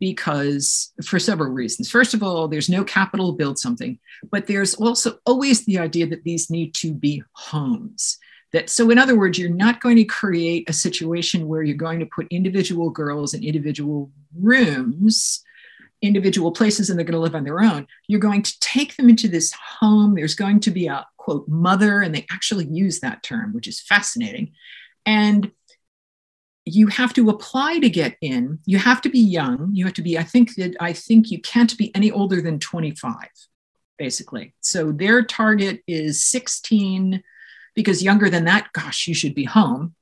[0.00, 1.90] because for several reasons.
[1.90, 3.98] First of all, there's no capital to build something,
[4.30, 8.18] but there's also always the idea that these need to be homes.
[8.52, 12.00] That so, in other words, you're not going to create a situation where you're going
[12.00, 15.44] to put individual girls in individual rooms
[16.02, 17.86] individual places and they're going to live on their own.
[18.06, 20.14] You're going to take them into this home.
[20.14, 23.80] There's going to be a quote mother, and they actually use that term, which is
[23.80, 24.52] fascinating.
[25.04, 25.50] And
[26.64, 28.58] you have to apply to get in.
[28.66, 29.70] You have to be young.
[29.72, 32.58] You have to be, I think that I think you can't be any older than
[32.58, 33.14] 25,
[33.96, 34.54] basically.
[34.60, 37.22] So their target is 16,
[37.74, 39.94] because younger than that, gosh, you should be home.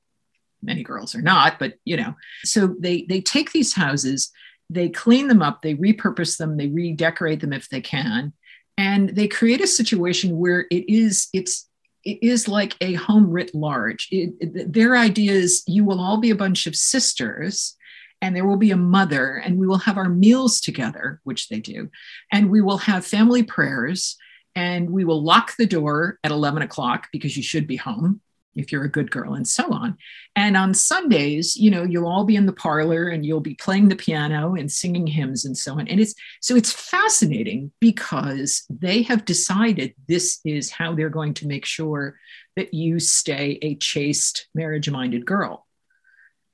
[0.63, 2.15] Many girls are not, but you know.
[2.43, 4.31] So they they take these houses
[4.69, 8.33] they clean them up, they repurpose them, they redecorate them if they can,
[8.77, 11.67] and they create a situation where it is it's
[12.03, 14.07] it is like a home writ large.
[14.11, 17.75] It, it, their idea is you will all be a bunch of sisters
[18.21, 21.59] and there will be a mother and we will have our meals together which they
[21.59, 21.89] do.
[22.31, 24.15] And we will have family prayers
[24.55, 28.21] and we will lock the door at 11 o'clock because you should be home
[28.57, 29.97] if you're a good girl and so on.
[30.35, 33.89] And on sundays you know you'll all be in the parlor and you'll be playing
[33.89, 35.87] the piano and singing hymns and so on.
[35.87, 41.47] And it's so it's fascinating because they have decided this is how they're going to
[41.47, 42.17] make sure
[42.55, 45.65] that you stay a chaste marriage minded girl.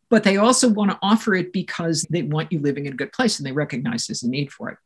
[0.09, 3.13] But they also want to offer it because they want you living in a good
[3.13, 4.77] place and they recognize there's a need for it.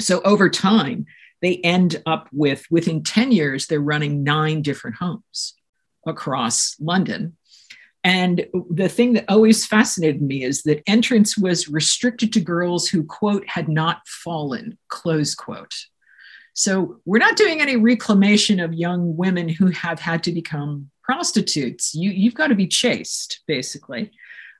[0.00, 1.06] So over time
[1.42, 5.54] they end up with within 10 years they're running nine different homes
[6.08, 7.36] across London.
[8.04, 13.04] And the thing that always fascinated me is that entrance was restricted to girls who,
[13.04, 15.74] quote, had not fallen, close quote.
[16.54, 21.94] So we're not doing any reclamation of young women who have had to become prostitutes.
[21.94, 24.12] You, you've got to be chaste, basically.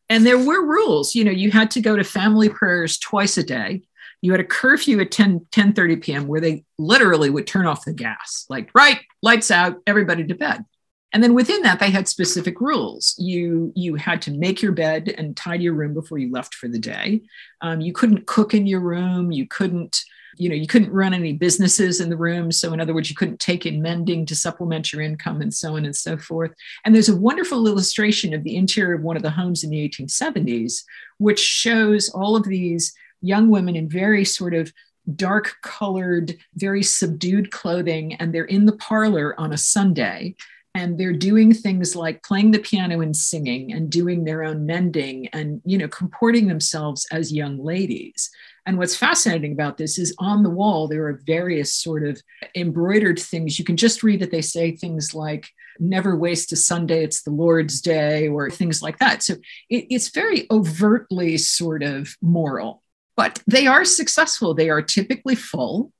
[0.08, 1.14] And there were rules.
[1.14, 3.82] You know, you had to go to family prayers twice a day.
[4.20, 6.26] You had a curfew at 10, 10 30 p.m.
[6.26, 10.64] where they literally would turn off the gas, like, right, lights out, everybody to bed.
[11.12, 13.14] And then within that, they had specific rules.
[13.18, 16.68] You you had to make your bed and tidy your room before you left for
[16.68, 17.22] the day.
[17.60, 19.32] Um, you couldn't cook in your room.
[19.32, 20.02] You couldn't
[20.36, 22.52] you know you couldn't run any businesses in the room.
[22.52, 25.76] So in other words, you couldn't take in mending to supplement your income and so
[25.76, 26.52] on and so forth.
[26.84, 29.88] And there's a wonderful illustration of the interior of one of the homes in the
[29.88, 30.82] 1870s,
[31.16, 32.92] which shows all of these
[33.22, 34.72] young women in very sort of
[35.16, 40.36] dark colored, very subdued clothing, and they're in the parlor on a Sunday
[40.78, 45.26] and they're doing things like playing the piano and singing and doing their own mending
[45.32, 48.30] and you know comporting themselves as young ladies.
[48.64, 52.22] And what's fascinating about this is on the wall there are various sort of
[52.54, 53.58] embroidered things.
[53.58, 55.48] You can just read that they say things like
[55.80, 59.24] never waste a sunday it's the lord's day or things like that.
[59.24, 59.34] So
[59.68, 62.82] it, it's very overtly sort of moral.
[63.16, 64.54] But they are successful.
[64.54, 65.92] They are typically full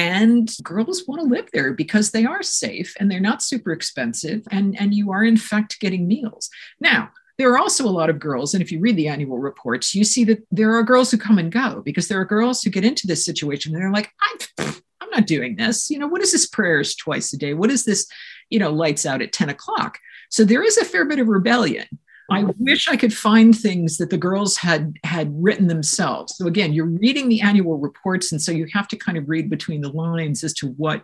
[0.00, 4.42] and girls want to live there because they are safe and they're not super expensive
[4.50, 6.48] and and you are in fact getting meals.
[6.80, 9.94] Now there are also a lot of girls and if you read the annual reports
[9.94, 12.70] you see that there are girls who come and go because there are girls who
[12.70, 15.90] get into this situation and they're like i'm i'm not doing this.
[15.90, 17.52] You know what is this prayers twice a day?
[17.52, 18.06] What is this
[18.48, 19.98] you know lights out at 10 o'clock?
[20.30, 21.86] So there is a fair bit of rebellion
[22.30, 22.64] I mm-hmm.
[22.64, 26.36] wish I could find things that the girls had had written themselves.
[26.36, 29.50] So again, you're reading the annual reports, and so you have to kind of read
[29.50, 31.02] between the lines as to what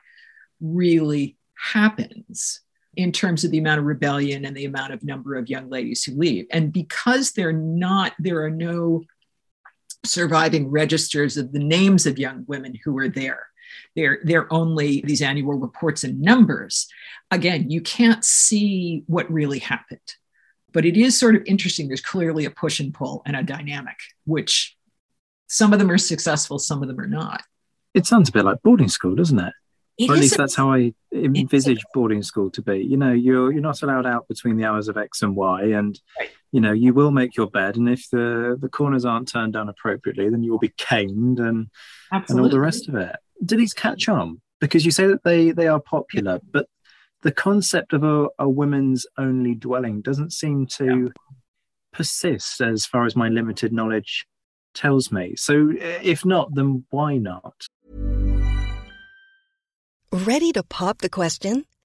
[0.61, 1.37] really
[1.72, 2.61] happens
[2.97, 6.03] in terms of the amount of rebellion and the amount of number of young ladies
[6.05, 6.47] who leave.
[6.51, 9.03] And because they're not, there are no
[10.05, 13.47] surviving registers of the names of young women who were there.
[13.95, 16.87] They're, they're only these annual reports and numbers.
[17.31, 20.01] Again, you can't see what really happened.
[20.77, 21.89] But it is sort of interesting.
[21.89, 23.97] There's clearly a push and pull and a dynamic,
[24.27, 24.77] which
[25.47, 27.43] some of them are successful, some of them are not.
[27.95, 29.55] It sounds a bit like boarding school, doesn't it?
[29.97, 32.81] It or at least a, that's how I envisage boarding school to be.
[32.81, 35.99] You know, you're you're not allowed out between the hours of X and Y, and
[36.20, 36.29] right.
[36.53, 39.70] you know you will make your bed, and if the the corners aren't turned down
[39.70, 41.70] appropriately, then you will be caned and
[42.12, 42.33] Absolutely.
[42.33, 43.16] and all the rest of it.
[43.43, 44.43] Do these catch on?
[44.61, 46.68] Because you say that they they are popular, but
[47.27, 51.09] the concept of a, a women's only dwelling doesn't seem to yeah.
[51.93, 54.24] persist, as far as my limited knowledge
[54.74, 55.35] tells me.
[55.37, 57.66] So, eh, if not, then why not?
[60.12, 61.64] Ready to pop the question?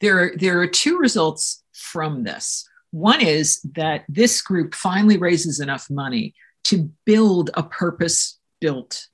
[0.00, 2.68] There are, there are two results from this.
[2.90, 6.34] One is that this group finally raises enough money
[6.64, 9.06] to build a purpose built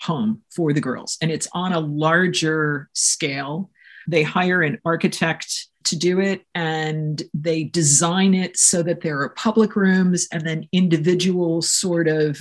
[0.00, 3.70] home for the girls, and it's on a larger scale.
[4.08, 9.30] They hire an architect to do it and they design it so that there are
[9.30, 12.38] public rooms and then individual sort of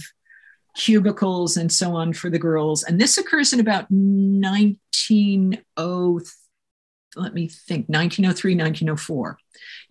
[0.76, 2.84] cubicles and so on for the girls.
[2.84, 6.41] And this occurs in about 1903
[7.16, 9.38] let me think 1903 1904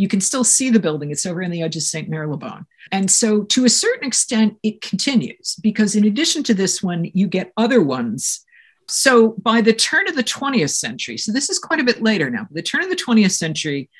[0.01, 1.11] you can still see the building.
[1.11, 2.65] It's over in the edge of st marylebone.
[2.91, 7.27] And so to a certain extent it continues because in addition to this one you
[7.27, 8.45] get other ones.
[8.89, 12.31] So by the turn of the 20th century, so this is quite a bit later
[12.31, 13.91] now, the turn of the 20th century,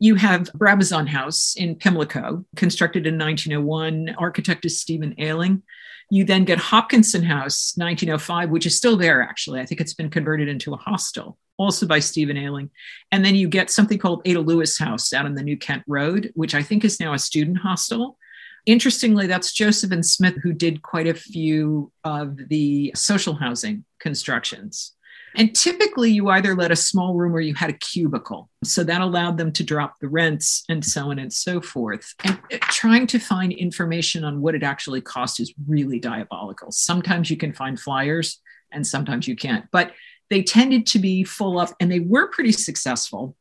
[0.00, 4.16] you have Brabazon House in Pimlico, constructed in 1901.
[4.18, 5.62] Architect is Stephen Ayling.
[6.10, 9.60] You then get Hopkinson House, 1905, which is still there, actually.
[9.60, 12.70] I think it's been converted into a hostel, also by Stephen Ayling.
[13.12, 16.32] And then you get something called Ada Lewis House out on the New Kent Road,
[16.34, 18.16] which I think is now a student hostel.
[18.64, 24.94] Interestingly, that's Joseph and Smith who did quite a few of the social housing constructions.
[25.36, 28.50] And typically, you either let a small room or you had a cubicle.
[28.64, 32.14] So that allowed them to drop the rents and so on and so forth.
[32.24, 36.72] And uh, trying to find information on what it actually cost is really diabolical.
[36.72, 38.40] Sometimes you can find flyers
[38.72, 39.66] and sometimes you can't.
[39.70, 39.92] But
[40.30, 43.36] they tended to be full up and they were pretty successful.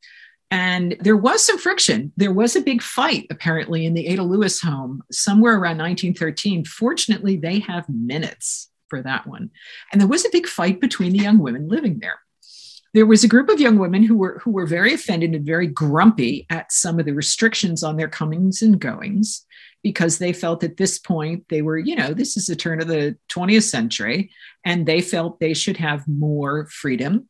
[0.51, 2.11] And there was some friction.
[2.17, 6.65] There was a big fight, apparently, in the Ada Lewis home somewhere around 1913.
[6.65, 9.51] Fortunately, they have minutes for that one.
[9.91, 12.19] And there was a big fight between the young women living there.
[12.93, 15.67] There was a group of young women who were who were very offended and very
[15.67, 19.45] grumpy at some of the restrictions on their comings and goings
[19.83, 22.87] because they felt at this point they were, you know, this is the turn of
[22.87, 24.31] the 20th century
[24.65, 27.29] and they felt they should have more freedom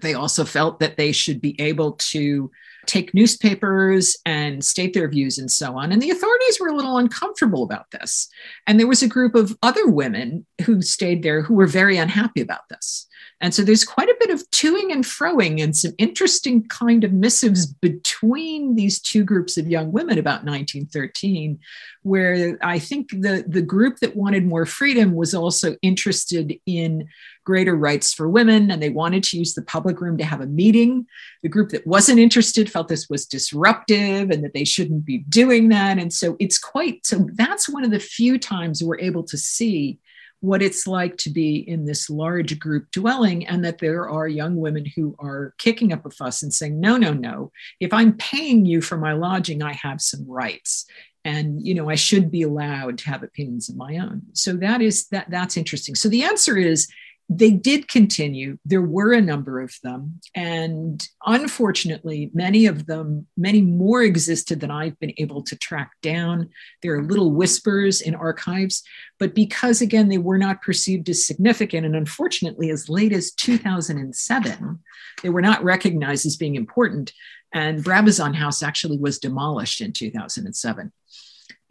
[0.00, 2.50] they also felt that they should be able to
[2.86, 5.92] take newspapers and state their views and so on.
[5.92, 8.28] And the authorities were a little uncomfortable about this.
[8.66, 12.40] And there was a group of other women who stayed there who were very unhappy
[12.40, 13.06] about this.
[13.40, 17.12] And so there's quite a bit of toing and froing and some interesting kind of
[17.12, 21.58] missives between these two groups of young women about 1913,
[22.02, 27.08] where I think the, the group that wanted more freedom was also interested in
[27.44, 30.46] greater rights for women and they wanted to use the public room to have a
[30.46, 31.06] meeting.
[31.42, 35.68] The group that wasn't interested felt this was disruptive and that they shouldn't be doing
[35.68, 35.98] that.
[35.98, 39.98] And so it's quite so that's one of the few times we're able to see
[40.44, 44.56] what it's like to be in this large group dwelling and that there are young
[44.56, 48.66] women who are kicking up a fuss and saying no no no if i'm paying
[48.66, 50.84] you for my lodging i have some rights
[51.24, 54.82] and you know i should be allowed to have opinions of my own so that
[54.82, 56.88] is that that's interesting so the answer is
[57.28, 58.58] they did continue.
[58.64, 60.20] There were a number of them.
[60.34, 66.50] And unfortunately, many of them, many more existed than I've been able to track down.
[66.82, 68.82] There are little whispers in archives,
[69.18, 74.78] but because, again, they were not perceived as significant, and unfortunately, as late as 2007,
[75.22, 77.12] they were not recognized as being important.
[77.52, 80.92] And Brabazon House actually was demolished in 2007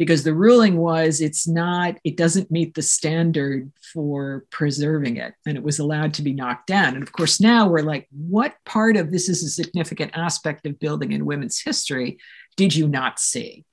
[0.03, 5.55] because the ruling was it's not it doesn't meet the standard for preserving it and
[5.57, 6.95] it was allowed to be knocked down.
[6.95, 10.77] And of course now we're like what part of this is a significant aspect of
[10.77, 12.19] building in women's history
[12.57, 13.65] did you not see?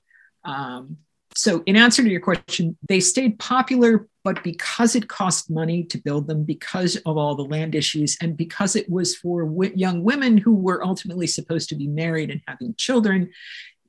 [0.45, 0.97] Um,
[1.35, 5.97] so in answer to your question they stayed popular but because it cost money to
[5.97, 10.03] build them because of all the land issues and because it was for w- young
[10.03, 13.31] women who were ultimately supposed to be married and having children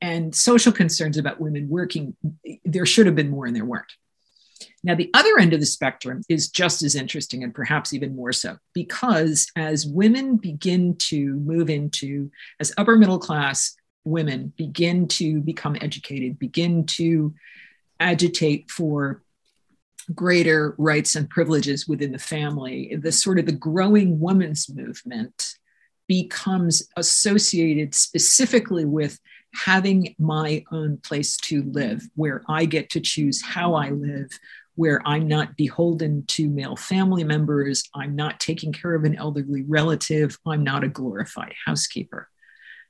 [0.03, 2.13] and social concerns about women working,
[2.65, 3.93] there should have been more and there weren't.
[4.83, 8.33] Now, the other end of the spectrum is just as interesting and perhaps even more
[8.33, 12.29] so, because as women begin to move into,
[12.59, 17.33] as upper middle class women begin to become educated, begin to
[18.01, 19.23] agitate for
[20.13, 25.55] greater rights and privileges within the family, the sort of the growing women's movement
[26.21, 29.19] becomes associated specifically with
[29.55, 34.29] having my own place to live where I get to choose how I live,
[34.75, 39.63] where I'm not beholden to male family members, I'm not taking care of an elderly
[39.63, 42.29] relative, I'm not a glorified housekeeper.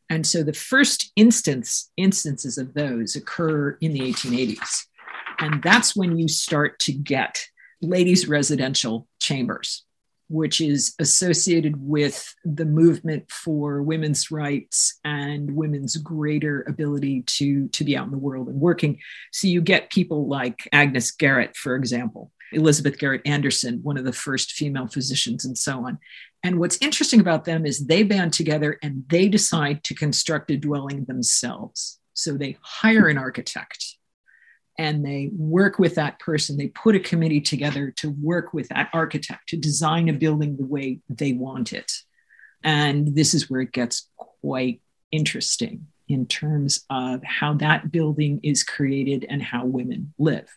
[0.10, 4.84] And so the first instance instances of those occur in the 1880s.
[5.40, 7.42] And that's when you start to get
[7.82, 9.86] ladies' residential chambers
[10.34, 17.84] which is associated with the movement for women's rights and women's greater ability to, to
[17.84, 19.00] be out in the world and working.
[19.32, 24.12] So you get people like Agnes Garrett, for example, Elizabeth Garrett Anderson, one of the
[24.12, 26.00] first female physicians, and so on.
[26.42, 30.58] And what's interesting about them is they band together and they decide to construct a
[30.58, 32.00] dwelling themselves.
[32.16, 33.93] So they hire an architect
[34.78, 36.58] and they work with that person.
[36.58, 40.66] They put a committee together to work with that architect to design a building the
[40.66, 41.92] way they want it.
[42.64, 48.64] And this is where it gets quite interesting in terms of how that building is
[48.64, 50.50] created and how women live.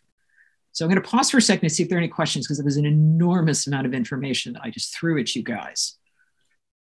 [0.73, 2.47] So I'm going to pause for a second to see if there are any questions
[2.47, 5.97] because it was an enormous amount of information that I just threw at you guys.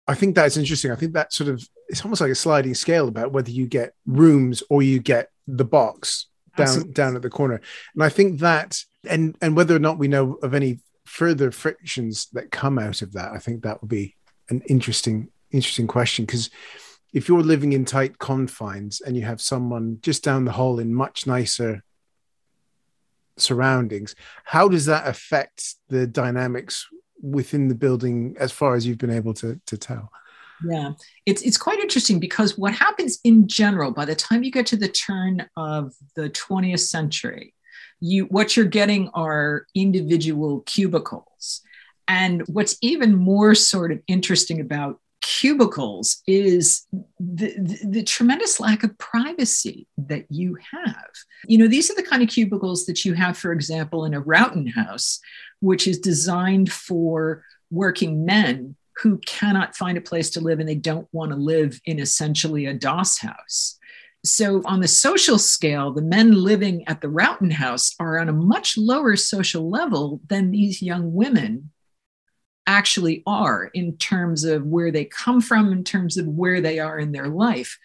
[0.06, 0.90] I think that's interesting.
[0.90, 3.94] I think that sort of it's almost like a sliding scale about whether you get
[4.06, 6.26] rooms or you get the box
[6.56, 6.92] down Absolutely.
[6.92, 7.60] down at the corner.
[7.94, 8.78] And I think that
[9.08, 13.12] and and whether or not we know of any further frictions that come out of
[13.12, 14.16] that, I think that would be
[14.48, 16.50] an interesting interesting question because
[17.12, 20.94] if you're living in tight confines and you have someone just down the hall in
[20.94, 21.82] much nicer
[23.36, 26.86] surroundings, how does that affect the dynamics
[27.20, 30.10] within the building as far as you've been able to to tell?
[30.64, 30.92] Yeah,
[31.26, 34.76] it's it's quite interesting because what happens in general by the time you get to
[34.76, 37.54] the turn of the 20th century,
[38.00, 41.62] you what you're getting are individual cubicles.
[42.08, 46.86] And what's even more sort of interesting about cubicles is
[47.18, 51.10] the, the, the, tremendous lack of privacy that you have.
[51.46, 54.20] You know, these are the kind of cubicles that you have, for example, in a
[54.20, 55.20] Rowton house,
[55.60, 60.74] which is designed for working men who cannot find a place to live and they
[60.74, 63.78] don't want to live in essentially a doss house.
[64.24, 68.34] So, on the social scale, the men living at the Rowton House are on a
[68.34, 71.70] much lower social level than these young women
[72.66, 76.98] actually are in terms of where they come from, in terms of where they are
[76.98, 77.78] in their life.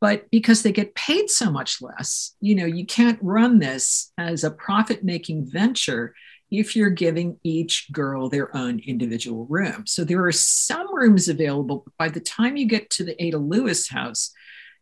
[0.00, 4.44] But because they get paid so much less, you know, you can't run this as
[4.44, 6.14] a profit making venture
[6.50, 9.84] if you're giving each girl their own individual room.
[9.86, 13.38] So there are some rooms available, but by the time you get to the Ada
[13.38, 14.32] Lewis house,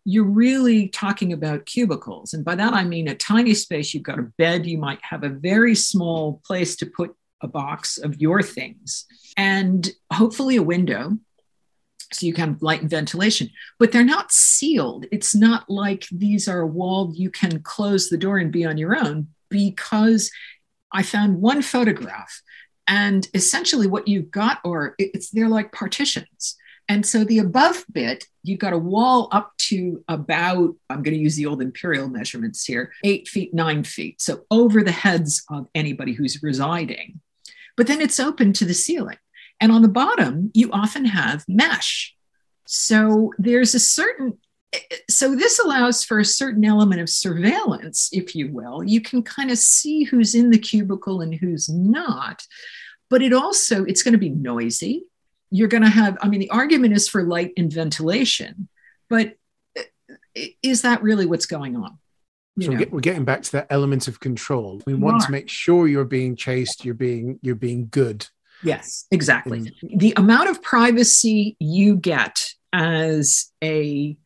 [0.05, 2.33] you're really talking about cubicles.
[2.33, 3.93] And by that, I mean a tiny space.
[3.93, 7.99] You've got a bed, you might have a very small place to put a box
[7.99, 9.05] of your things,
[9.37, 11.19] and hopefully a window.
[12.13, 13.51] So you can have light and ventilation,
[13.81, 15.07] but they're not sealed.
[15.11, 18.97] It's not like these are walled, you can close the door and be on your
[18.97, 20.31] own because
[20.93, 22.43] I found one photograph,
[22.87, 26.57] and essentially what you've got, or it's they're like partitions.
[26.89, 31.21] And so the above bit, you've got a wall up to about, I'm going to
[31.21, 34.23] use the old imperial measurements here, eight feet, nine feet.
[34.23, 37.21] So over the heads of anybody who's residing.
[37.77, 39.19] but then it's open to the ceiling.
[39.61, 42.15] And on the bottom, you often have mesh.
[42.67, 44.39] So there's a certain
[45.09, 48.83] so this allows for a certain element of surveillance, if you will.
[48.85, 52.43] You can kind of see who's in the cubicle and who's not.
[53.09, 55.05] But it also, it's going to be noisy.
[55.51, 58.69] You're going to have, I mean, the argument is for light and ventilation,
[59.09, 59.37] but
[59.79, 59.83] uh,
[60.63, 61.99] is that really what's going on?
[62.57, 64.83] You so we're getting back to that element of control.
[64.87, 68.27] We want to make sure you're being chaste, you're being you're being good.
[68.63, 69.61] Yes, exactly.
[69.61, 69.99] Mm.
[69.99, 74.17] the amount of privacy you get as a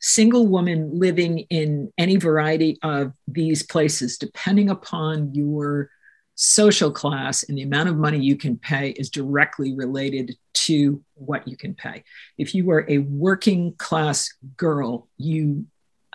[0.00, 5.90] single woman living in any variety of these places, depending upon your
[6.34, 11.46] social class and the amount of money you can pay is directly related to what
[11.46, 12.02] you can pay.
[12.38, 15.66] If you are a working class girl, you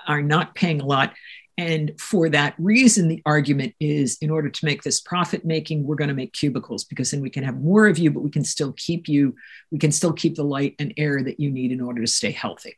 [0.08, 1.14] are not paying a lot.
[1.58, 5.96] And for that reason, the argument is in order to make this profit making, we're
[5.96, 8.44] going to make cubicles because then we can have more of you, but we can
[8.44, 9.36] still keep you,
[9.72, 12.32] we can still keep the light and air that you need in order to stay
[12.32, 12.78] healthy.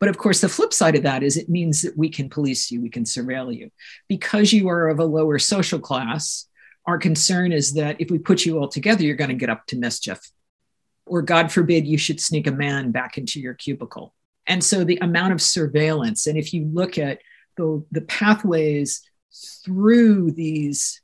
[0.00, 2.70] But of course, the flip side of that is it means that we can police
[2.70, 3.70] you, we can surveil you.
[4.08, 6.46] Because you are of a lower social class,
[6.86, 9.66] our concern is that if we put you all together, you're going to get up
[9.66, 10.18] to mischief.
[11.04, 14.14] Or, God forbid, you should sneak a man back into your cubicle.
[14.46, 17.18] And so the amount of surveillance, and if you look at
[17.56, 19.02] the, the pathways
[19.64, 21.02] through these,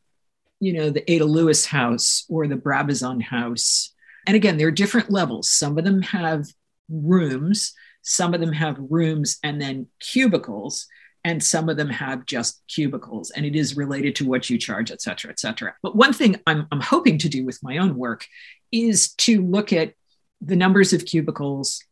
[0.59, 3.93] you know, the Ada Lewis house or the Brabazon house,
[4.27, 5.51] and again, there are different levels.
[5.51, 6.47] Some of them have
[6.89, 7.75] rooms,
[8.07, 10.87] some of them have rooms and then cubicles
[11.25, 14.93] and some of them have just cubicles and it is related to what you charge
[14.93, 15.75] et cetera et cetera.
[15.83, 18.25] But one thing i'm, I'm hoping to do with my own work
[18.71, 19.93] is to look at
[20.41, 21.83] the numbers of cubicles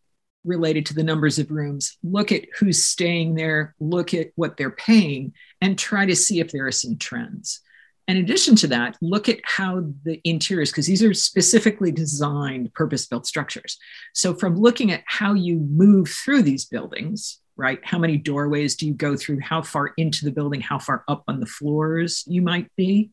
[0.44, 4.70] related to the numbers of rooms look at who's staying there look at what they're
[4.70, 7.60] paying and try to see if there are some trends
[8.06, 13.06] in addition to that, look at how the interiors, because these are specifically designed purpose
[13.06, 13.78] built structures.
[14.12, 17.80] So, from looking at how you move through these buildings, right?
[17.82, 19.40] How many doorways do you go through?
[19.40, 20.60] How far into the building?
[20.60, 23.10] How far up on the floors you might be?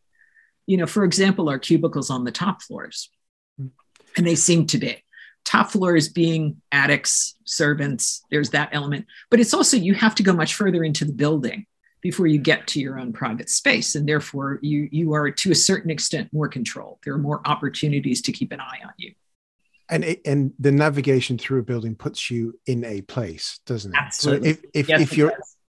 [0.66, 3.10] You know, for example, our cubicles on the top floors,
[3.58, 3.68] hmm.
[4.18, 5.04] and they seem to be.
[5.46, 9.08] Top floors being attics, servants, there's that element.
[9.30, 11.66] But it's also, you have to go much further into the building
[12.02, 13.96] before you get to your own private space.
[13.96, 17.00] And therefore, you, you are to a certain extent more controlled.
[17.04, 19.14] There are more opportunities to keep an eye on you
[19.92, 24.00] and it, and the navigation through a building puts you in a place doesn't it
[24.00, 24.54] Absolutely.
[24.54, 25.34] so if if, yes, if you're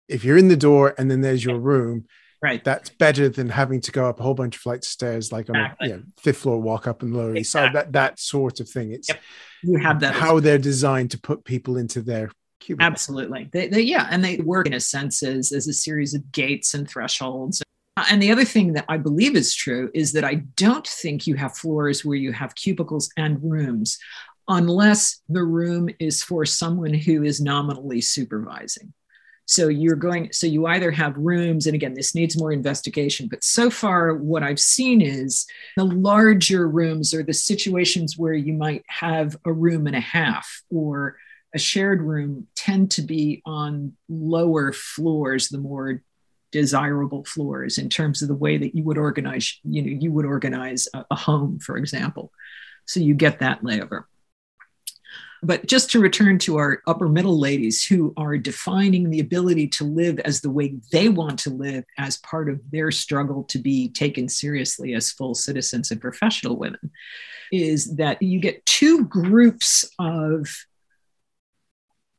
[0.08, 2.06] if you're in the door and then there's your room
[2.40, 5.32] right that's better than having to go up a whole bunch of flights of stairs
[5.32, 5.88] like on exactly.
[5.88, 8.68] a you know, fifth floor walk up and lower east side that that sort of
[8.68, 9.20] thing it's yep.
[9.62, 12.30] you have that how they're designed to put people into their
[12.80, 13.48] absolutely.
[13.52, 16.74] They, they, yeah and they work in a sense as, as a series of gates
[16.74, 17.62] and thresholds.
[17.96, 21.26] Uh, and the other thing that I believe is true is that I don't think
[21.26, 23.98] you have floors where you have cubicles and rooms
[24.48, 28.92] unless the room is for someone who is nominally supervising.
[29.46, 33.44] So you're going, so you either have rooms, and again, this needs more investigation, but
[33.44, 35.46] so far, what I've seen is
[35.76, 40.62] the larger rooms are the situations where you might have a room and a half
[40.70, 41.16] or
[41.54, 46.02] a shared room tend to be on lower floors, the more
[46.54, 50.24] desirable floors in terms of the way that you would organize you know you would
[50.24, 52.30] organize a, a home for example.
[52.86, 54.04] So you get that layover.
[55.42, 59.84] But just to return to our upper middle ladies who are defining the ability to
[59.84, 63.90] live as the way they want to live as part of their struggle to be
[63.90, 66.90] taken seriously as full citizens and professional women,
[67.52, 70.48] is that you get two groups of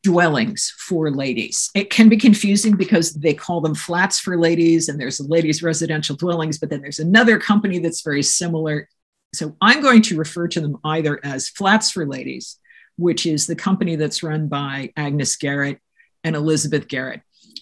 [0.05, 1.71] dwellings for ladies.
[1.73, 6.15] It can be confusing because they call them flats for ladies and there's ladies residential
[6.15, 8.87] dwellings, but then there's another company that's very similar.
[9.33, 12.59] So I'm going to refer to them either as flats for ladies,
[12.97, 15.79] which is the company that's run by Agnes Garrett
[16.23, 17.21] and Elizabeth Garrett.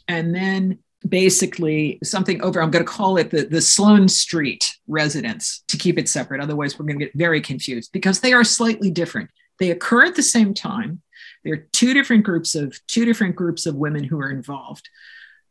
[0.10, 5.64] And then basically something over, I'm going to call it the, the Sloane Street residence
[5.70, 6.42] to keep it separate.
[6.42, 9.30] Otherwise, we're going to get very confused because they are slightly different.
[9.60, 11.02] They occur at the same time
[11.44, 14.90] there are two different groups of two different groups of women who are involved.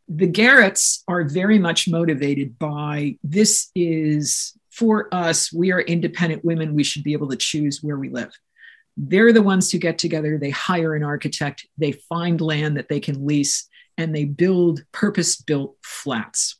[0.08, 6.74] The Garretts are very much motivated by this is for us, we are independent women.
[6.74, 8.32] We should be able to choose where we live.
[8.96, 13.00] They're the ones who get together, they hire an architect, they find land that they
[13.00, 16.58] can lease, and they build purpose built flats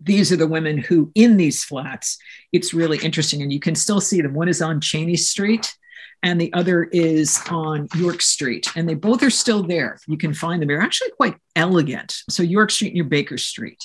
[0.00, 2.18] these are the women who in these flats
[2.52, 5.76] it's really interesting and you can still see them one is on chenies street
[6.22, 8.68] and the other is on York Street.
[8.74, 9.98] And they both are still there.
[10.08, 10.68] You can find them.
[10.68, 12.16] They're actually quite elegant.
[12.30, 13.82] So York Street near Baker Street.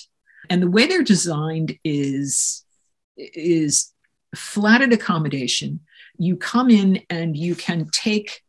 [0.49, 2.64] And the way they're designed is,
[3.16, 3.91] is
[4.36, 5.82] flatted accommodation.
[6.18, 8.41] You come in and you can take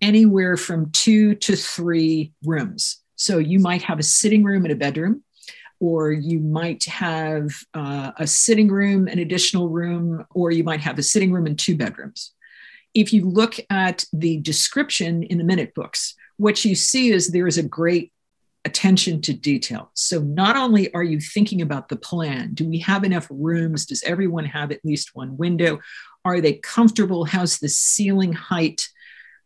[0.00, 3.02] anywhere from two to three rooms.
[3.16, 5.24] So you might have a sitting room and a bedroom,
[5.80, 10.98] or you might have uh, a sitting room, an additional room, or you might have
[10.98, 12.32] a sitting room and two bedrooms.
[12.98, 17.46] If you look at the description in the minute books, what you see is there
[17.46, 18.12] is a great
[18.64, 19.92] attention to detail.
[19.94, 23.86] So, not only are you thinking about the plan, do we have enough rooms?
[23.86, 25.78] Does everyone have at least one window?
[26.24, 27.24] Are they comfortable?
[27.24, 28.88] How's the ceiling height?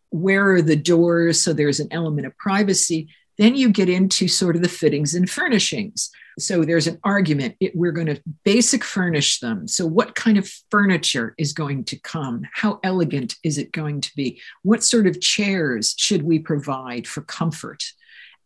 [0.08, 1.42] Where are the doors?
[1.42, 3.10] So, there's an element of privacy.
[3.38, 6.10] Then you get into sort of the fittings and furnishings.
[6.38, 7.56] So there's an argument.
[7.60, 9.68] It, we're going to basic furnish them.
[9.68, 12.42] So, what kind of furniture is going to come?
[12.52, 14.40] How elegant is it going to be?
[14.62, 17.82] What sort of chairs should we provide for comfort?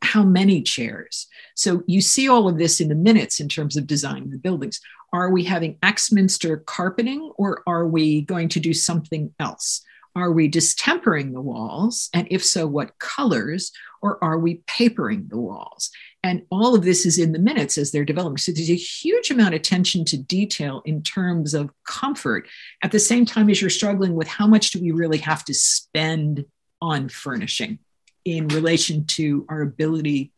[0.02, 1.26] How many chairs?
[1.54, 4.80] So, you see all of this in the minutes in terms of designing the buildings.
[5.12, 9.82] Are we having Axminster carpeting or are we going to do something else?
[10.16, 12.08] Are we distempering the walls?
[12.14, 13.70] And if so, what colors?
[14.00, 15.90] Or are we papering the walls?
[16.22, 18.38] And all of this is in the minutes as they're developing.
[18.38, 22.48] So there's a huge amount of attention to detail in terms of comfort
[22.82, 25.54] at the same time as you're struggling with how much do we really have to
[25.54, 26.46] spend
[26.80, 27.78] on furnishing
[28.24, 30.32] in relation to our ability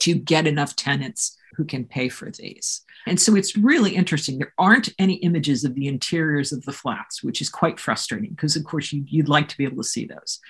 [0.00, 2.82] to get enough tenants who can pay for these.
[3.06, 4.38] And so it's really interesting.
[4.38, 8.56] There aren't any images of the interiors of the flats, which is quite frustrating because,
[8.56, 10.40] of course, you, would like to be able to see those.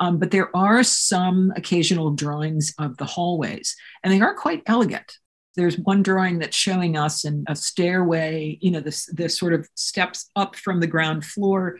[0.00, 5.18] Um, but there are some occasional drawings of the hallways, and they are quite elegant.
[5.56, 9.68] There's one drawing that's showing us in a stairway, you know, the, the sort of
[9.74, 11.78] steps up from the ground floor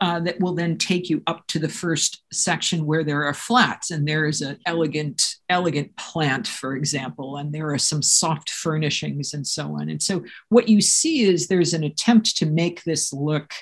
[0.00, 3.90] uh, that will then take you up to the first section where there are flats
[3.90, 9.34] and there is an elegant elegant plant for example and there are some soft furnishings
[9.34, 9.88] and so on.
[9.88, 13.52] And so what you see is there's an attempt to make this look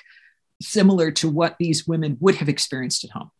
[0.61, 3.31] similar to what these women would have experienced at home.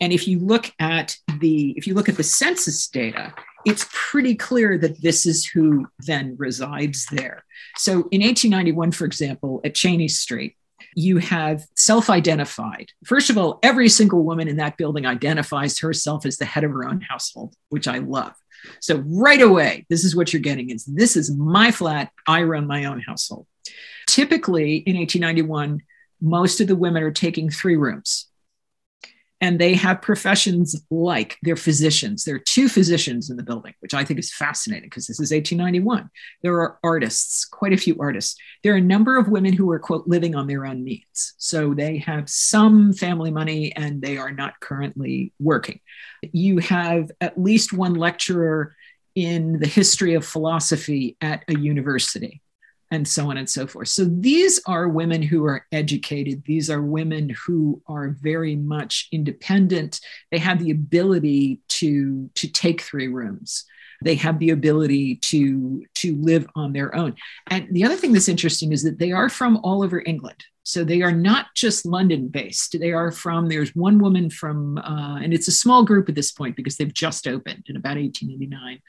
[0.00, 3.32] And if you look at the if you look at the census data
[3.64, 7.44] it's pretty clear that this is who then resides there.
[7.76, 10.56] So in 1891 for example at chenies street
[10.98, 12.90] you have self identified.
[13.04, 16.72] First of all, every single woman in that building identifies herself as the head of
[16.72, 18.34] her own household, which I love.
[18.80, 22.10] So right away, this is what you're getting is this is my flat.
[22.26, 23.46] I run my own household.
[24.08, 25.82] Typically in 1891,
[26.20, 28.27] most of the women are taking three rooms
[29.40, 32.24] and they have professions like they're physicians.
[32.24, 35.30] There are two physicians in the building, which I think is fascinating because this is
[35.30, 36.10] 1891.
[36.42, 38.36] There are artists, quite a few artists.
[38.64, 41.34] There are a number of women who are, quote, living on their own means.
[41.38, 45.80] So they have some family money and they are not currently working.
[46.32, 48.74] You have at least one lecturer
[49.14, 52.42] in the history of philosophy at a university
[52.90, 53.88] and so on and so forth.
[53.88, 56.42] So these are women who are educated.
[56.46, 60.00] These are women who are very much independent.
[60.30, 63.64] They have the ability to, to take three rooms.
[64.02, 67.16] They have the ability to, to live on their own.
[67.48, 70.44] And the other thing that's interesting is that they are from all over England.
[70.68, 72.78] So they are not just London based.
[72.78, 76.30] They are from, there's one woman from, uh, and it's a small group at this
[76.30, 78.80] point because they've just opened in about 1889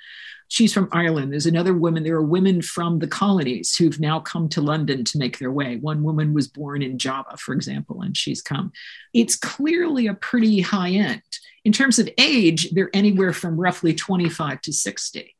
[0.49, 1.31] she's from Ireland.
[1.31, 2.03] There's another woman.
[2.03, 5.77] There are women from the colonies who've now come to London to make their way.
[5.77, 8.71] One woman was born in Java, for example, and she's come.
[9.13, 11.21] It's clearly a pretty high end.
[11.63, 15.35] In terms of age, they're anywhere from roughly 25 to 60.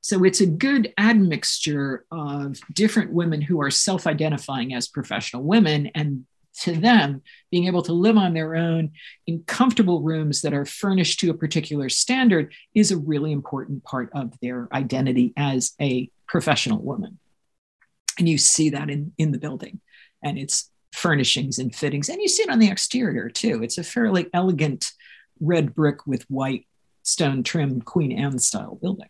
[0.00, 5.90] So it's a good admixture of different women who are self identifying as professional women
[5.94, 6.24] and
[6.60, 8.90] to them, being able to live on their own
[9.26, 14.10] in comfortable rooms that are furnished to a particular standard is a really important part
[14.12, 17.18] of their identity as a professional woman.
[18.18, 19.80] And you see that in, in the building
[20.22, 22.08] and its furnishings and fittings.
[22.08, 23.62] And you see it on the exterior too.
[23.62, 24.90] It's a fairly elegant
[25.40, 26.66] red brick with white
[27.04, 29.08] stone trim Queen Anne style building.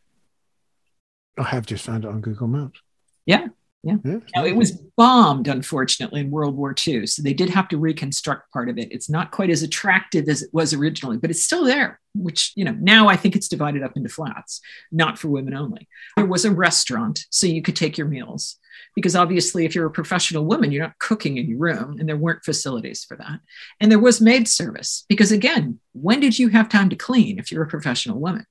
[1.39, 2.80] I have just found it on Google Maps.
[3.26, 3.49] Yeah.
[3.84, 3.95] Yeah.
[4.34, 7.07] Now, it was bombed, unfortunately, in World War II.
[7.07, 8.91] So they did have to reconstruct part of it.
[8.91, 12.64] It's not quite as attractive as it was originally, but it's still there, which, you
[12.64, 14.61] know, now I think it's divided up into flats,
[14.91, 15.89] not for women only.
[16.16, 18.57] There was a restaurant, so you could take your meals.
[18.97, 22.16] Because obviously, if you're a professional woman, you're not cooking in your room, and there
[22.16, 23.39] weren't facilities for that.
[23.80, 27.53] And there was maid service, because again, when did you have time to clean if
[27.53, 28.45] you're a professional woman?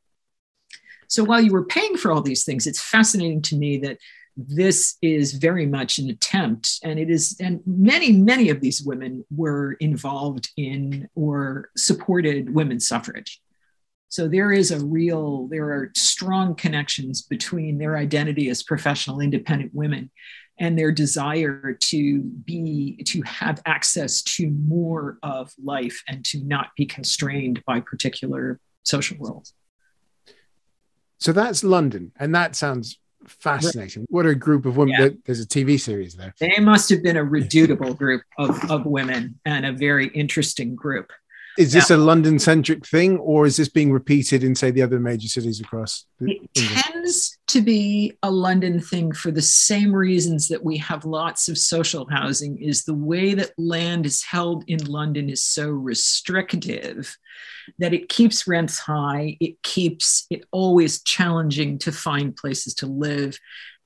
[1.08, 3.98] So while you were paying for all these things, it's fascinating to me that
[4.36, 9.26] this is very much an attempt and it is and many many of these women
[9.36, 13.42] were involved in or supported women's suffrage.
[14.10, 19.74] So there is a real, there are strong connections between their identity as professional independent
[19.74, 20.12] women
[20.60, 26.70] and their desire to be to have access to more of life and to not
[26.78, 29.54] be constrained by particular social roles
[31.18, 34.06] so that's london and that sounds fascinating.
[34.10, 34.96] What a group of women.
[34.98, 35.10] Yeah.
[35.26, 36.34] there's a tv series there.
[36.40, 41.12] They must have been a redoubtable group of, of women and a very interesting group
[41.58, 45.00] is this a London centric thing, or is this being repeated in, say, the other
[45.00, 46.06] major cities across?
[46.22, 46.84] It England?
[46.84, 51.58] tends to be a London thing for the same reasons that we have lots of
[51.58, 52.58] social housing.
[52.58, 57.18] Is the way that land is held in London is so restrictive
[57.80, 59.38] that it keeps rents high.
[59.40, 63.40] It keeps it always challenging to find places to live.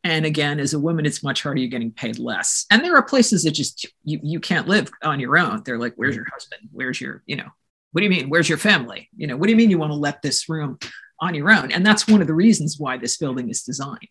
[0.03, 1.59] And again, as a woman, it's much harder.
[1.59, 2.65] You're getting paid less.
[2.72, 5.61] And there are places that just you, you can't live on your own.
[5.63, 6.69] They're like, where's your husband?
[6.72, 7.49] Where's your, you know,
[7.91, 8.29] what do you mean?
[8.29, 9.09] Where's your family?
[9.15, 10.79] You know, what do you mean you want to let this room
[11.19, 11.71] on your own?
[11.71, 14.07] And that's one of the reasons why this building is designed,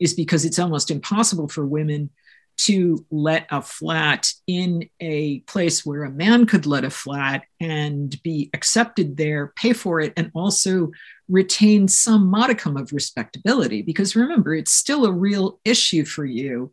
[0.00, 2.10] is because it's almost impossible for women
[2.58, 8.20] to let a flat in a place where a man could let a flat and
[8.22, 10.90] be accepted there, pay for it, and also
[11.28, 13.82] retain some modicum of respectability.
[13.82, 16.72] Because remember, it's still a real issue for you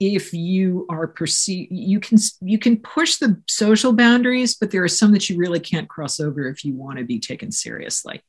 [0.00, 4.88] if you are perceived you can you can push the social boundaries but there are
[4.88, 8.22] some that you really can't cross over if you want to be taken seriously.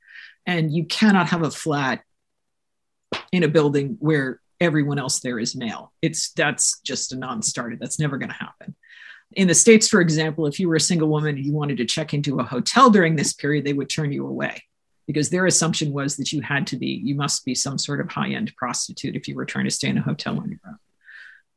[0.45, 2.01] And you cannot have a flat
[3.31, 5.91] in a building where everyone else there is male.
[6.01, 7.77] It's that's just a non-starter.
[7.79, 8.75] That's never going to happen.
[9.31, 11.85] In the states for example if you were a single woman and you wanted to
[11.85, 14.63] check into a hotel during this period they would turn you away
[15.07, 18.09] because their assumption was that you had to be you must be some sort of
[18.09, 20.77] high-end prostitute if you were trying to stay in a hotel on your own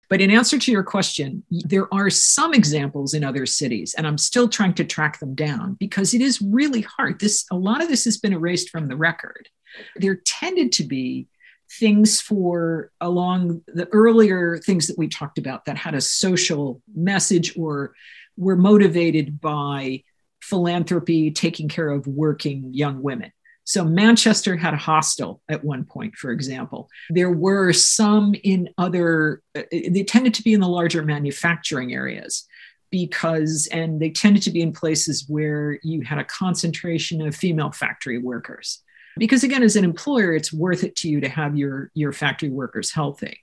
[0.09, 4.19] but in answer to your question, there are some examples in other cities, and I'm
[4.19, 7.21] still trying to track them down because it is really hard.
[7.21, 9.49] This a lot of this has been erased from the record.
[9.97, 11.29] There tended to be
[11.71, 17.57] things for along the earlier things that we talked about that had a social message
[17.59, 17.93] or
[18.39, 20.03] were motivated by
[20.41, 23.33] philanthropy, taking care of working young women.
[23.69, 26.89] So Manchester had a hostel at one point, for example.
[27.11, 32.47] There were some in other, uh, they tended to be in the larger manufacturing areas
[32.91, 37.71] because, and they tended to be in places where you had a concentration of female
[37.71, 38.83] factory workers.
[39.19, 42.49] Because again, as an employer, it's worth it to you to have your, your factory
[42.49, 43.39] workers healthy.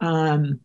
[0.00, 0.60] Um,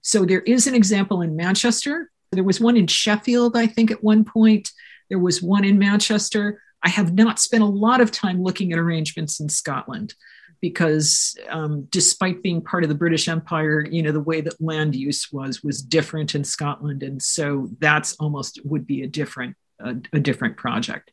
[0.00, 2.10] so there is an example in Manchester.
[2.32, 4.70] There was one in Sheffield, I think, at one point.
[5.10, 6.62] There was one in Manchester.
[6.82, 10.14] I have not spent a lot of time looking at arrangements in Scotland
[10.60, 14.94] because um, despite being part of the British Empire, you know, the way that land
[14.94, 17.02] use was was different in Scotland.
[17.02, 21.10] And so that's almost would be a different a, a different project.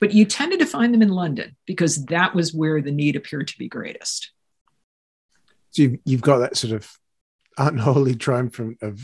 [0.00, 3.48] But you tended to find them in London because that was where the need appeared
[3.48, 4.32] to be greatest.
[5.70, 6.90] So you've, you've got that sort of
[7.56, 9.00] unholy triumph of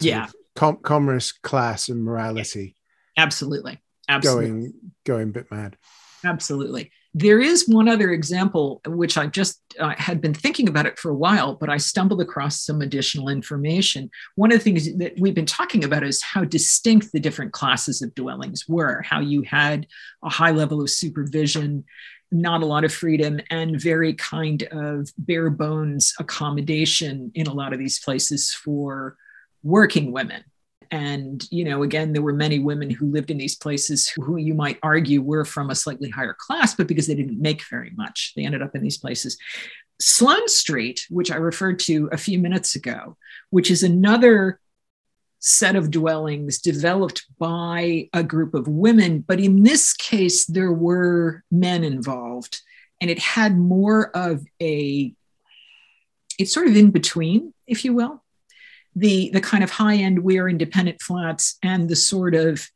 [0.00, 2.76] yeah of com- commerce, class, and morality.
[3.16, 3.80] Absolutely.
[4.08, 4.48] Absolutely.
[4.48, 4.72] going
[5.04, 5.76] going a bit mad.
[6.24, 6.90] Absolutely.
[7.14, 11.10] There is one other example, which I just uh, had been thinking about it for
[11.10, 14.10] a while, but I stumbled across some additional information.
[14.34, 18.02] One of the things that we've been talking about is how distinct the different classes
[18.02, 19.86] of dwellings were, how you had
[20.22, 21.84] a high level of supervision,
[22.30, 27.72] not a lot of freedom, and very kind of bare bones accommodation in a lot
[27.72, 29.16] of these places for
[29.62, 30.44] working women
[30.90, 34.54] and, you know, again, there were many women who lived in these places who you
[34.54, 38.32] might argue were from a slightly higher class, but because they didn't make very much,
[38.36, 39.38] they ended up in these places.
[40.00, 43.16] Sloane Street, which I referred to a few minutes ago,
[43.50, 44.60] which is another
[45.38, 51.42] set of dwellings developed by a group of women, but in this case, there were
[51.50, 52.60] men involved,
[53.00, 55.14] and it had more of a,
[56.38, 58.22] it's sort of in between, if you will
[58.96, 62.66] the the kind of high end we're independent flats and the sort of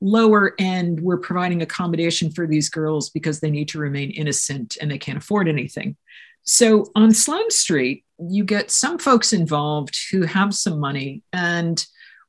[0.00, 4.90] lower end we're providing accommodation for these girls because they need to remain innocent and
[4.90, 5.96] they can't afford anything.
[6.44, 11.84] So on sloane street you get some folks involved who have some money and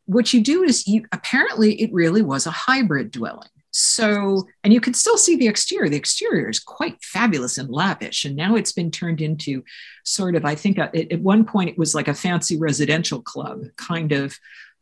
[0.06, 4.80] what you do is you apparently it really was a hybrid dwelling so, and you
[4.80, 5.90] can still see the exterior.
[5.90, 8.24] The exterior is quite fabulous and lavish.
[8.24, 9.64] And now it's been turned into
[10.06, 13.64] sort of, I think at, at one point it was like a fancy residential club,
[13.76, 14.38] kind of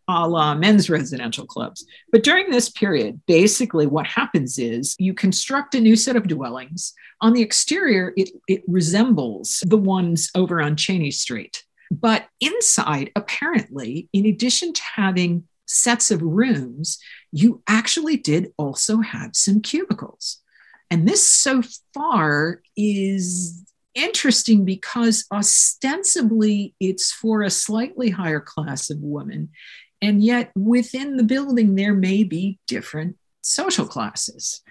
[0.09, 1.85] a la men's residential clubs.
[2.11, 6.93] But during this period, basically what happens is you construct a new set of dwellings.
[7.21, 11.63] On the exterior, it, it resembles the ones over on Chenies Street.
[11.91, 16.99] But inside, apparently, in addition to having sets of rooms,
[17.31, 20.41] you actually did also have some cubicles.
[20.89, 21.61] And this so
[21.93, 23.63] far is
[23.95, 29.49] interesting because ostensibly it's for a slightly higher class of women.
[30.01, 34.61] And yet within the building, there may be different social classes.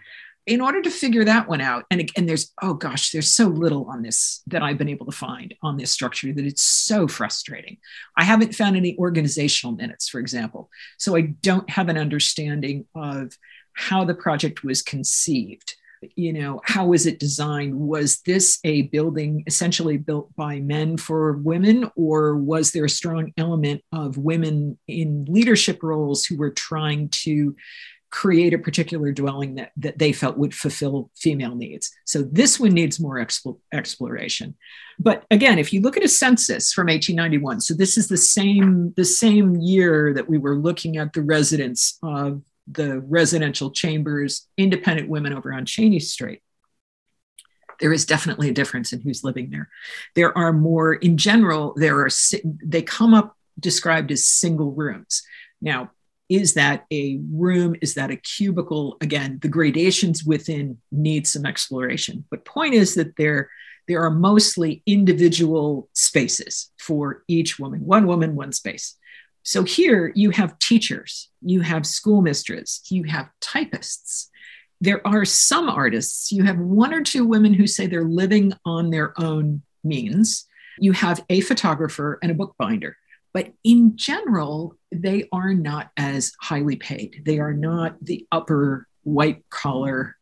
[0.50, 3.84] In order to figure that one out, and, and there's, oh gosh, there's so little
[3.84, 7.76] on this that I've been able to find on this structure that it's so frustrating.
[8.16, 10.68] I haven't found any organizational minutes, for example.
[10.98, 13.38] So I don't have an understanding of
[13.74, 15.76] how the project was conceived
[16.16, 21.32] you know how was it designed was this a building essentially built by men for
[21.34, 27.08] women or was there a strong element of women in leadership roles who were trying
[27.10, 27.54] to
[28.10, 32.72] create a particular dwelling that, that they felt would fulfill female needs so this one
[32.72, 34.54] needs more expo- exploration
[34.98, 38.92] but again if you look at a census from 1891 so this is the same
[38.96, 42.42] the same year that we were looking at the residents of
[42.72, 46.40] the residential chambers, independent women over on Chenies Street.
[47.80, 49.68] There is definitely a difference in who's living there.
[50.14, 52.10] There are more, in general, there are,
[52.44, 55.22] they come up described as single rooms.
[55.60, 55.90] Now,
[56.30, 57.74] is that a room?
[57.82, 58.96] Is that a cubicle?
[59.00, 62.24] Again, the gradations within need some exploration.
[62.30, 63.50] But point is that there,
[63.88, 68.96] there are mostly individual spaces for each woman, one woman, one space.
[69.42, 74.30] So here you have teachers, you have schoolmistresses, you have typists.
[74.80, 78.90] There are some artists, you have one or two women who say they're living on
[78.90, 80.46] their own means.
[80.78, 82.96] You have a photographer and a bookbinder.
[83.32, 87.22] But in general, they are not as highly paid.
[87.24, 90.16] They are not the upper white collar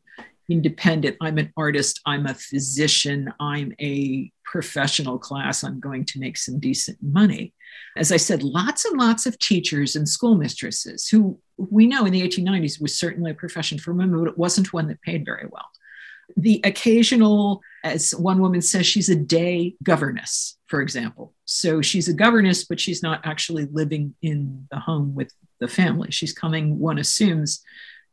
[0.49, 1.17] independent.
[1.21, 6.59] I'm an artist, I'm a physician, I'm a professional class, I'm going to make some
[6.59, 7.55] decent money.
[7.97, 12.27] As I said, lots and lots of teachers and schoolmistresses who we know in the
[12.27, 15.67] 1890s was certainly a profession for women, but it wasn't one that paid very well.
[16.37, 21.35] The occasional, as one woman says, she's a day governess, for example.
[21.45, 26.11] So she's a governess, but she's not actually living in the home with the family.
[26.11, 27.63] She's coming, one assumes,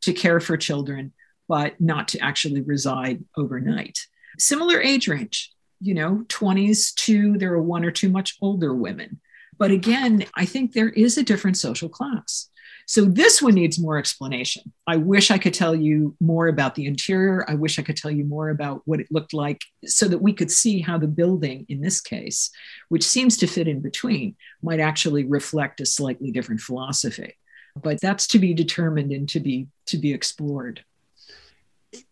[0.01, 1.13] to care for children
[1.47, 3.99] but not to actually reside overnight.
[4.37, 9.19] Similar age range, you know, 20s to there are one or two much older women.
[9.57, 12.49] But again, I think there is a different social class.
[12.87, 14.71] So this one needs more explanation.
[14.85, 17.43] I wish I could tell you more about the interior.
[17.47, 20.33] I wish I could tell you more about what it looked like so that we
[20.33, 22.51] could see how the building, in this case,
[22.89, 27.35] which seems to fit in between, might actually reflect a slightly different philosophy.
[27.81, 30.83] But that's to be determined and to be to be explored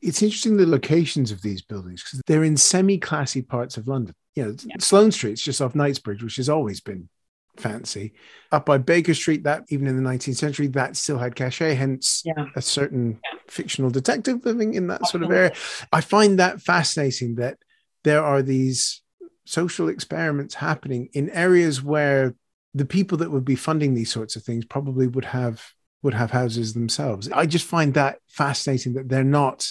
[0.01, 4.15] it's interesting the locations of these buildings because they're in semi-classy parts of London.
[4.35, 4.75] You know, yeah.
[4.79, 7.09] Sloane Street's just off Knightsbridge, which has always been
[7.57, 8.13] fancy.
[8.51, 12.21] Up by Baker Street, that even in the 19th century, that still had cachet, hence
[12.25, 12.45] yeah.
[12.55, 13.39] a certain yeah.
[13.47, 15.53] fictional detective living in that sort of area.
[15.91, 17.57] I find that fascinating that
[18.03, 19.01] there are these
[19.45, 22.35] social experiments happening in areas where
[22.73, 25.63] the people that would be funding these sorts of things probably would have
[26.01, 27.29] would have houses themselves.
[27.31, 29.67] I just find that fascinating that they're not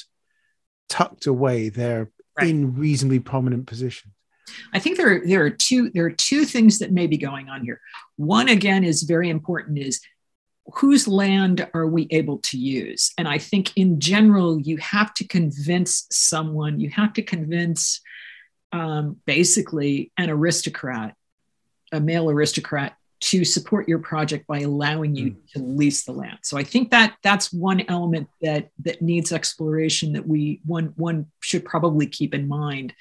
[0.89, 2.49] tucked away; they're right.
[2.49, 4.15] in reasonably prominent positions.
[4.73, 7.65] I think there there are two there are two things that may be going on
[7.65, 7.81] here.
[8.17, 10.01] One again is very important is
[10.75, 13.13] whose land are we able to use?
[13.19, 18.01] And I think in general you have to convince someone, you have to convince
[18.73, 21.15] um, basically an aristocrat,
[21.93, 25.37] a male aristocrat to support your project by allowing you mm.
[25.53, 26.39] to lease the land.
[26.43, 31.27] So I think that that's one element that that needs exploration that we one one
[31.41, 32.93] should probably keep in mind.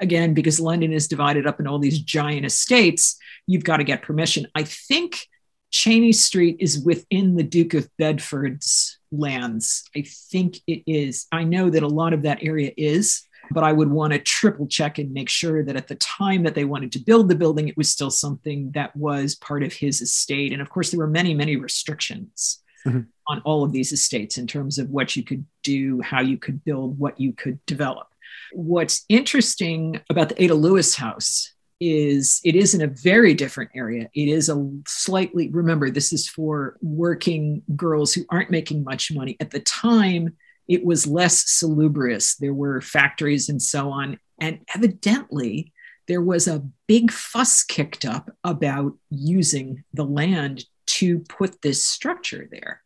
[0.00, 3.16] Again, because London is divided up in all these giant estates,
[3.46, 4.46] you've got to get permission.
[4.54, 5.28] I think
[5.70, 9.84] Chenies Street is within the Duke of Bedford's lands.
[9.96, 11.26] I think it is.
[11.32, 14.66] I know that a lot of that area is but I would want to triple
[14.66, 17.68] check and make sure that at the time that they wanted to build the building,
[17.68, 20.52] it was still something that was part of his estate.
[20.52, 23.00] And of course, there were many, many restrictions mm-hmm.
[23.28, 26.64] on all of these estates in terms of what you could do, how you could
[26.64, 28.08] build, what you could develop.
[28.52, 34.08] What's interesting about the Ada Lewis house is it is in a very different area.
[34.14, 39.36] It is a slightly, remember, this is for working girls who aren't making much money.
[39.40, 40.36] At the time,
[40.68, 42.36] it was less salubrious.
[42.36, 44.18] There were factories and so on.
[44.40, 45.72] And evidently,
[46.06, 52.48] there was a big fuss kicked up about using the land to put this structure
[52.50, 52.82] there.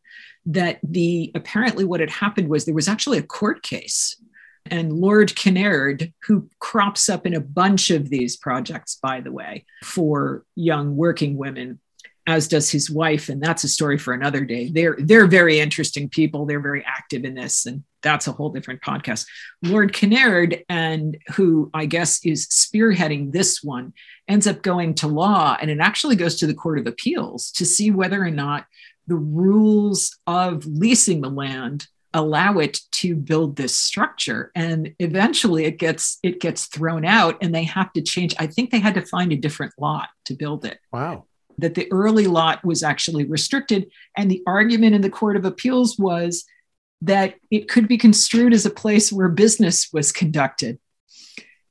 [0.47, 4.16] That the apparently what had happened was there was actually a court case.
[4.70, 9.64] And Lord Kinnaird, who crops up in a bunch of these projects, by the way,
[9.82, 11.80] for young working women,
[12.26, 16.10] as does his wife and that's a story for another day they're they're very interesting
[16.10, 19.26] people they're very active in this and that's a whole different podcast.
[19.62, 23.92] Lord Kinnaird, and who I guess is spearheading this one,
[24.28, 27.64] ends up going to law and it actually goes to the Court of Appeals to
[27.64, 28.66] see whether or not
[29.06, 34.51] the rules of leasing the land allow it to build this structure.
[34.55, 38.70] And eventually it gets it gets thrown out and they have to change i think
[38.70, 40.78] they had to find a different lot to build it.
[40.93, 41.24] Wow.
[41.59, 43.90] That the early lot was actually restricted.
[44.16, 46.44] And the argument in the court of appeals was
[47.02, 50.78] that it could be construed as a place where business was conducted.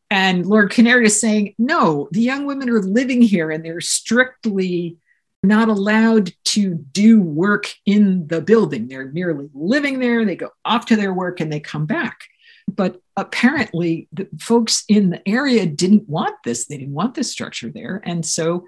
[0.10, 4.98] And lord Kinnaird is saying no the young women are living here and they're strictly
[5.48, 8.88] not allowed to do work in the building.
[8.88, 10.26] They're merely living there.
[10.26, 12.20] They go off to their work and they come back.
[12.68, 16.66] But apparently, the folks in the area didn't want this.
[16.66, 18.02] They didn't want this structure there.
[18.04, 18.66] And so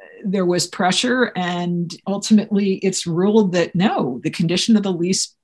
[0.00, 1.32] uh, there was pressure.
[1.34, 5.34] And ultimately, it's ruled that no, the condition of the lease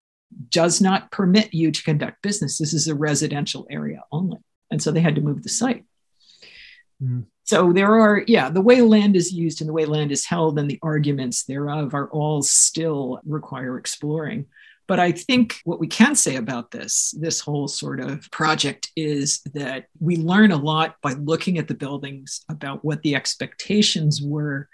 [0.51, 2.59] does not permit you to conduct business.
[2.59, 4.39] This is a residential area only.
[4.71, 5.85] And so they had to move the site.
[7.03, 7.25] Mm.
[7.49, 10.59] So there are, yeah, the way land is used and the way land is held
[10.59, 14.45] and the arguments thereof are all still require exploring.
[14.87, 19.41] But I think what we can say about this, this whole sort of project, is
[19.55, 24.69] that we learn a lot by looking at the buildings about what the expectations were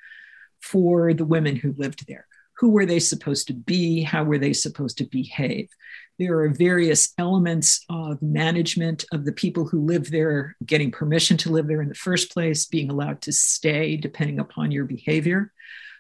[0.61, 2.27] for the women who lived there.
[2.59, 4.03] Who were they supposed to be?
[4.03, 5.69] How were they supposed to behave?
[6.19, 11.51] There are various elements of management of the people who live there, getting permission to
[11.51, 15.53] live there in the first place, being allowed to stay depending upon your behavior.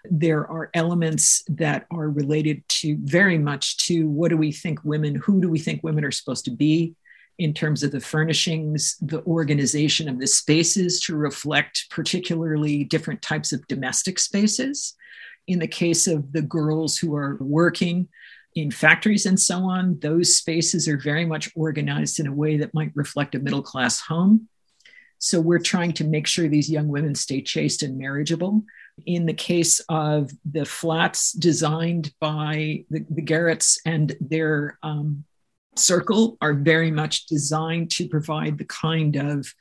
[0.08, 5.16] There are elements that are related to very much to what do we think women,
[5.16, 6.94] who do we think women are supposed to be
[7.38, 13.52] in terms of the furnishings, the organization of the spaces to reflect particularly different types
[13.52, 14.94] of domestic spaces.
[15.48, 18.08] In the case of the girls who are working,
[18.54, 22.74] in factories and so on, those spaces are very much organized in a way that
[22.74, 24.48] might reflect a middle class home.
[25.18, 28.62] So we're trying to make sure these young women stay chaste and marriageable.
[29.06, 35.24] In the case of the flats designed by the, the Garretts and their um,
[35.76, 39.52] circle, are very much designed to provide the kind of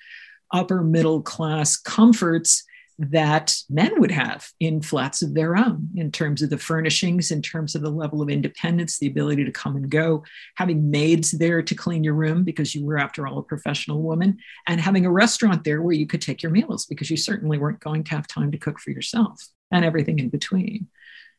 [0.52, 2.64] upper middle class comforts
[3.00, 7.42] that men would have in flats of their own in terms of the furnishings, in
[7.42, 10.24] terms of the level of independence, the ability to come and go,
[10.56, 14.38] having maids there to clean your room because you were, after all, a professional woman,
[14.68, 17.80] and having a restaurant there where you could take your meals because you certainly weren't
[17.80, 20.88] going to have time to cook for yourself and everything in between.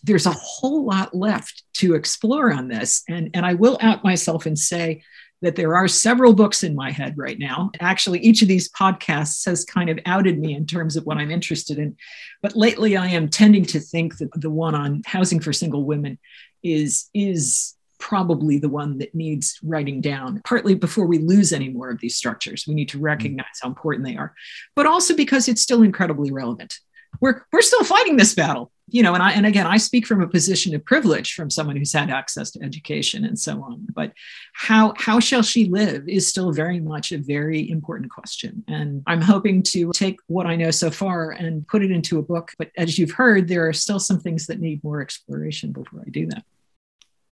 [0.02, 3.02] There's a whole lot left to explore on this.
[3.08, 5.02] And, and I will out myself and say
[5.42, 7.70] that there are several books in my head right now.
[7.80, 11.30] Actually, each of these podcasts has kind of outed me in terms of what I'm
[11.30, 11.96] interested in.
[12.42, 16.18] But lately, I am tending to think that the one on housing for single women
[16.62, 21.90] is, is probably the one that needs writing down, partly before we lose any more
[21.90, 22.64] of these structures.
[22.66, 23.06] We need to mm-hmm.
[23.06, 24.34] recognize how important they are,
[24.74, 26.78] but also because it's still incredibly relevant
[27.20, 30.20] we're we're still fighting this battle you know and i and again i speak from
[30.20, 34.12] a position of privilege from someone who's had access to education and so on but
[34.52, 38.62] how how shall she live is still very much a very important question.
[38.68, 42.22] And i'm hoping to take what i know so far and put it into a
[42.22, 46.02] book but as you've heard there are still some things that need more exploration before
[46.06, 46.44] i do that.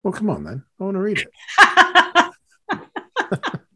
[0.02, 1.28] Well come on then i want to read it.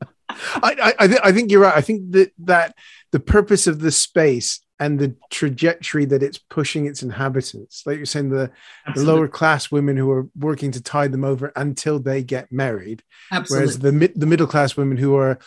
[0.62, 1.76] I, I, I think you're right.
[1.76, 2.74] I think that that
[3.12, 7.84] the purpose of the space and the trajectory that it's pushing its inhabitants.
[7.86, 8.50] Like you're saying, the,
[8.94, 13.02] the, lower class women who are working to tide them over until they get married,
[13.30, 13.66] Absolutely.
[13.66, 15.38] whereas the the middle class women who are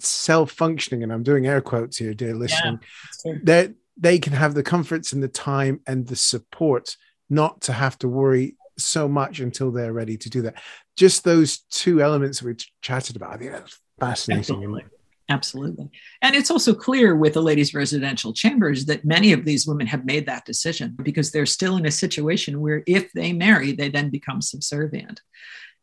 [0.00, 2.80] self functioning, and I'm doing air quotes here, dear listening,
[3.24, 6.96] yeah, they they can have the comforts and the time and the support
[7.30, 10.54] not to have to worry so much until they're ready to do that.
[10.96, 14.56] Just those two elements we chatted about, I think that's fascinating.
[14.56, 14.84] Absolutely.
[15.30, 15.90] Absolutely.
[16.22, 20.06] And it's also clear with the ladies' residential chambers that many of these women have
[20.06, 24.08] made that decision because they're still in a situation where if they marry, they then
[24.08, 25.20] become subservient.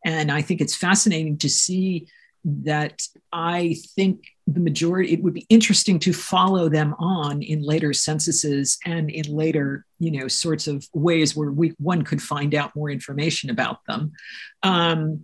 [0.03, 2.07] And I think it's fascinating to see
[2.43, 3.01] that
[3.33, 8.77] I think the majority, it would be interesting to follow them on in later censuses
[8.85, 12.91] and in later, you know, sorts of ways where we, one could find out more
[12.91, 14.11] information about them.
[14.61, 15.23] Um,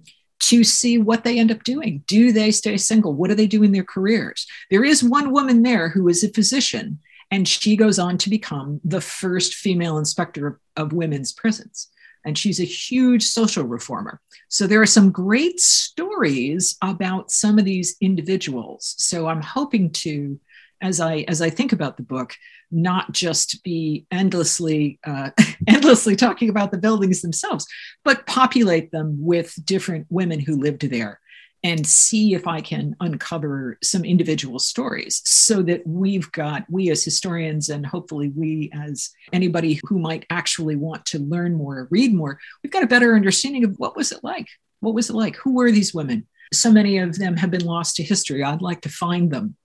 [0.52, 2.04] to see what they end up doing.
[2.08, 3.14] Do they stay single?
[3.14, 4.46] What do they do in their careers?
[4.70, 7.00] There is one woman there who is a physician,
[7.32, 11.88] and she goes on to become the first female inspector of, of women's prisons.
[12.26, 14.20] And she's a huge social reformer.
[14.50, 18.96] So there are some great stories about some of these individuals.
[18.98, 20.38] So I'm hoping to,
[20.82, 22.36] as I as I think about the book,
[22.72, 25.32] not just be endlessly uh,
[25.68, 27.66] endlessly talking about the buildings themselves,
[28.04, 31.20] but populate them with different women who lived there
[31.64, 37.04] and see if I can uncover some individual stories so that we've got, we as
[37.04, 42.40] historians, and hopefully we as anybody who might actually want to learn more, read more,
[42.64, 44.48] we've got a better understanding of what was it like?
[44.80, 45.36] What was it like?
[45.38, 46.28] Who were these women?
[46.52, 48.44] So many of them have been lost to history.
[48.44, 49.56] I'd like to find them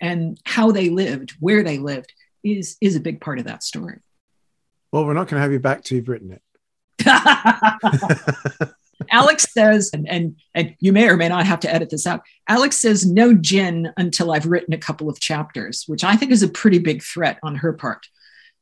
[0.00, 2.12] and how they lived, where they lived
[2.44, 3.98] is, is a big part of that story.
[4.92, 6.42] Well, we're not going to have you back till you've written it.
[9.10, 12.22] Alex says, and, and and you may or may not have to edit this out.
[12.48, 16.42] Alex says no gin until I've written a couple of chapters, which I think is
[16.42, 18.06] a pretty big threat on her part.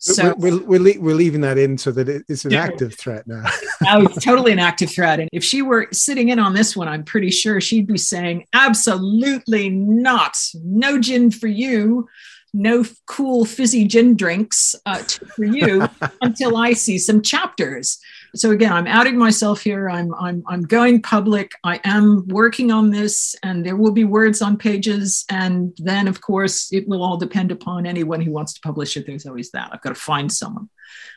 [0.05, 2.63] So we're, we're, we're, we're leaving that in so that it's an yeah.
[2.63, 3.45] active threat now.
[3.83, 5.19] now it's totally an active threat.
[5.19, 8.47] And if she were sitting in on this one, I'm pretty sure she'd be saying,
[8.53, 10.37] absolutely not.
[10.63, 12.09] No gin for you
[12.57, 15.03] no cool fizzy gin drinks uh,
[15.35, 15.89] for you
[16.23, 17.99] until I see some chapters.
[18.35, 19.89] So again, I'm outing myself here.
[19.89, 21.53] I'm I'm I'm going public.
[21.63, 25.25] I am working on this, and there will be words on pages.
[25.31, 29.07] And then, of course, it will all depend upon anyone who wants to publish it.
[29.07, 29.71] There's always that.
[29.73, 30.69] I've got to find someone.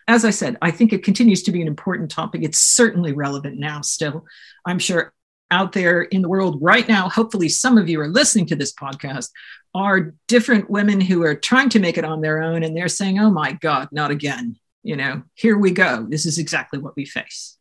[0.08, 2.44] As I said, I think it continues to be an important topic.
[2.44, 3.82] It's certainly relevant now.
[3.82, 4.26] Still,
[4.66, 5.14] I'm sure
[5.50, 8.74] out there in the world right now, hopefully some of you are listening to this
[8.74, 9.30] podcast,
[9.74, 13.20] are different women who are trying to make it on their own and they're saying,
[13.20, 14.58] oh my God, not again.
[14.88, 16.08] You know, here we go.
[16.10, 17.58] This is exactly what we face.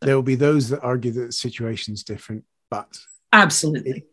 [0.00, 2.88] There will be those that argue that the situation is different, but
[3.34, 3.98] absolutely.
[3.98, 4.06] It,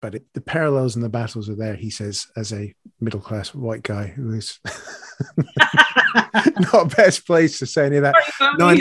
[0.00, 3.54] but it, the parallels and the battles are there, he says, as a middle class
[3.54, 4.58] white guy who is
[6.72, 8.14] not best place to say any of that.
[8.58, 8.74] No,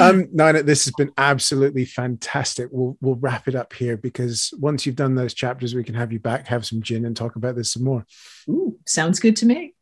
[0.00, 2.68] um, Nina, this has been absolutely fantastic.
[2.72, 6.12] We'll we'll wrap it up here because once you've done those chapters, we can have
[6.12, 8.04] you back, have some gin, and talk about this some more.
[8.48, 9.74] Ooh, sounds good to me.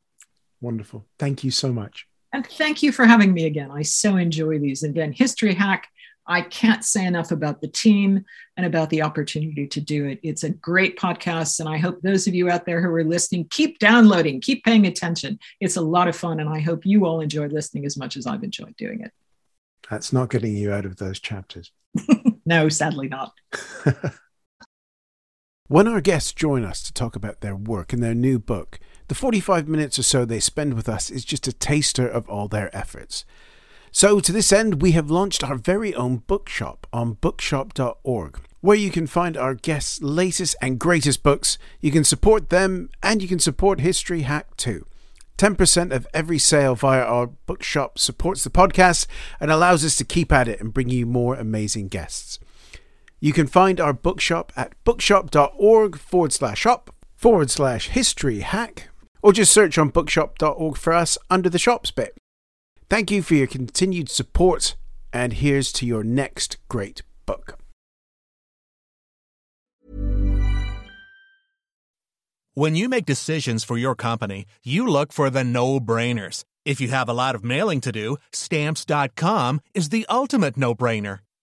[0.65, 1.05] Wonderful.
[1.19, 2.07] Thank you so much.
[2.33, 3.71] And thank you for having me again.
[3.71, 4.83] I so enjoy these.
[4.83, 5.89] And again, History Hack.
[6.27, 8.25] I can't say enough about the team
[8.57, 10.21] and about the opportunity to do it.
[10.23, 11.61] It's a great podcast.
[11.61, 14.87] And I hope those of you out there who are listening keep downloading, keep paying
[14.87, 15.39] attention.
[15.61, 16.41] It's a lot of fun.
[16.41, 19.13] And I hope you all enjoy listening as much as I've enjoyed doing it.
[19.91, 21.73] That's not getting you out of those chapters.
[22.47, 23.35] no, sadly not.
[25.69, 29.15] when our guests join us to talk about their work and their new book, the
[29.15, 32.75] 45 minutes or so they spend with us is just a taster of all their
[32.77, 33.25] efforts.
[33.93, 38.91] So, to this end, we have launched our very own bookshop on bookshop.org, where you
[38.91, 41.59] can find our guests' latest and greatest books.
[41.81, 44.87] You can support them and you can support History Hack too.
[45.39, 49.07] 10% of every sale via our bookshop supports the podcast
[49.41, 52.39] and allows us to keep at it and bring you more amazing guests.
[53.21, 58.89] You can find our bookshop at bookshop.org forward slash shop forward slash history hack,
[59.25, 62.15] or just search on bookshop.org for us under the shops bit.
[62.91, 64.77] Thank you for your continued support,
[65.15, 67.59] and here's to your next great book.
[72.53, 76.45] When you make decisions for your company, you look for the no brainers.
[76.67, 81.21] If you have a lot of mailing to do, stamps.com is the ultimate no brainer.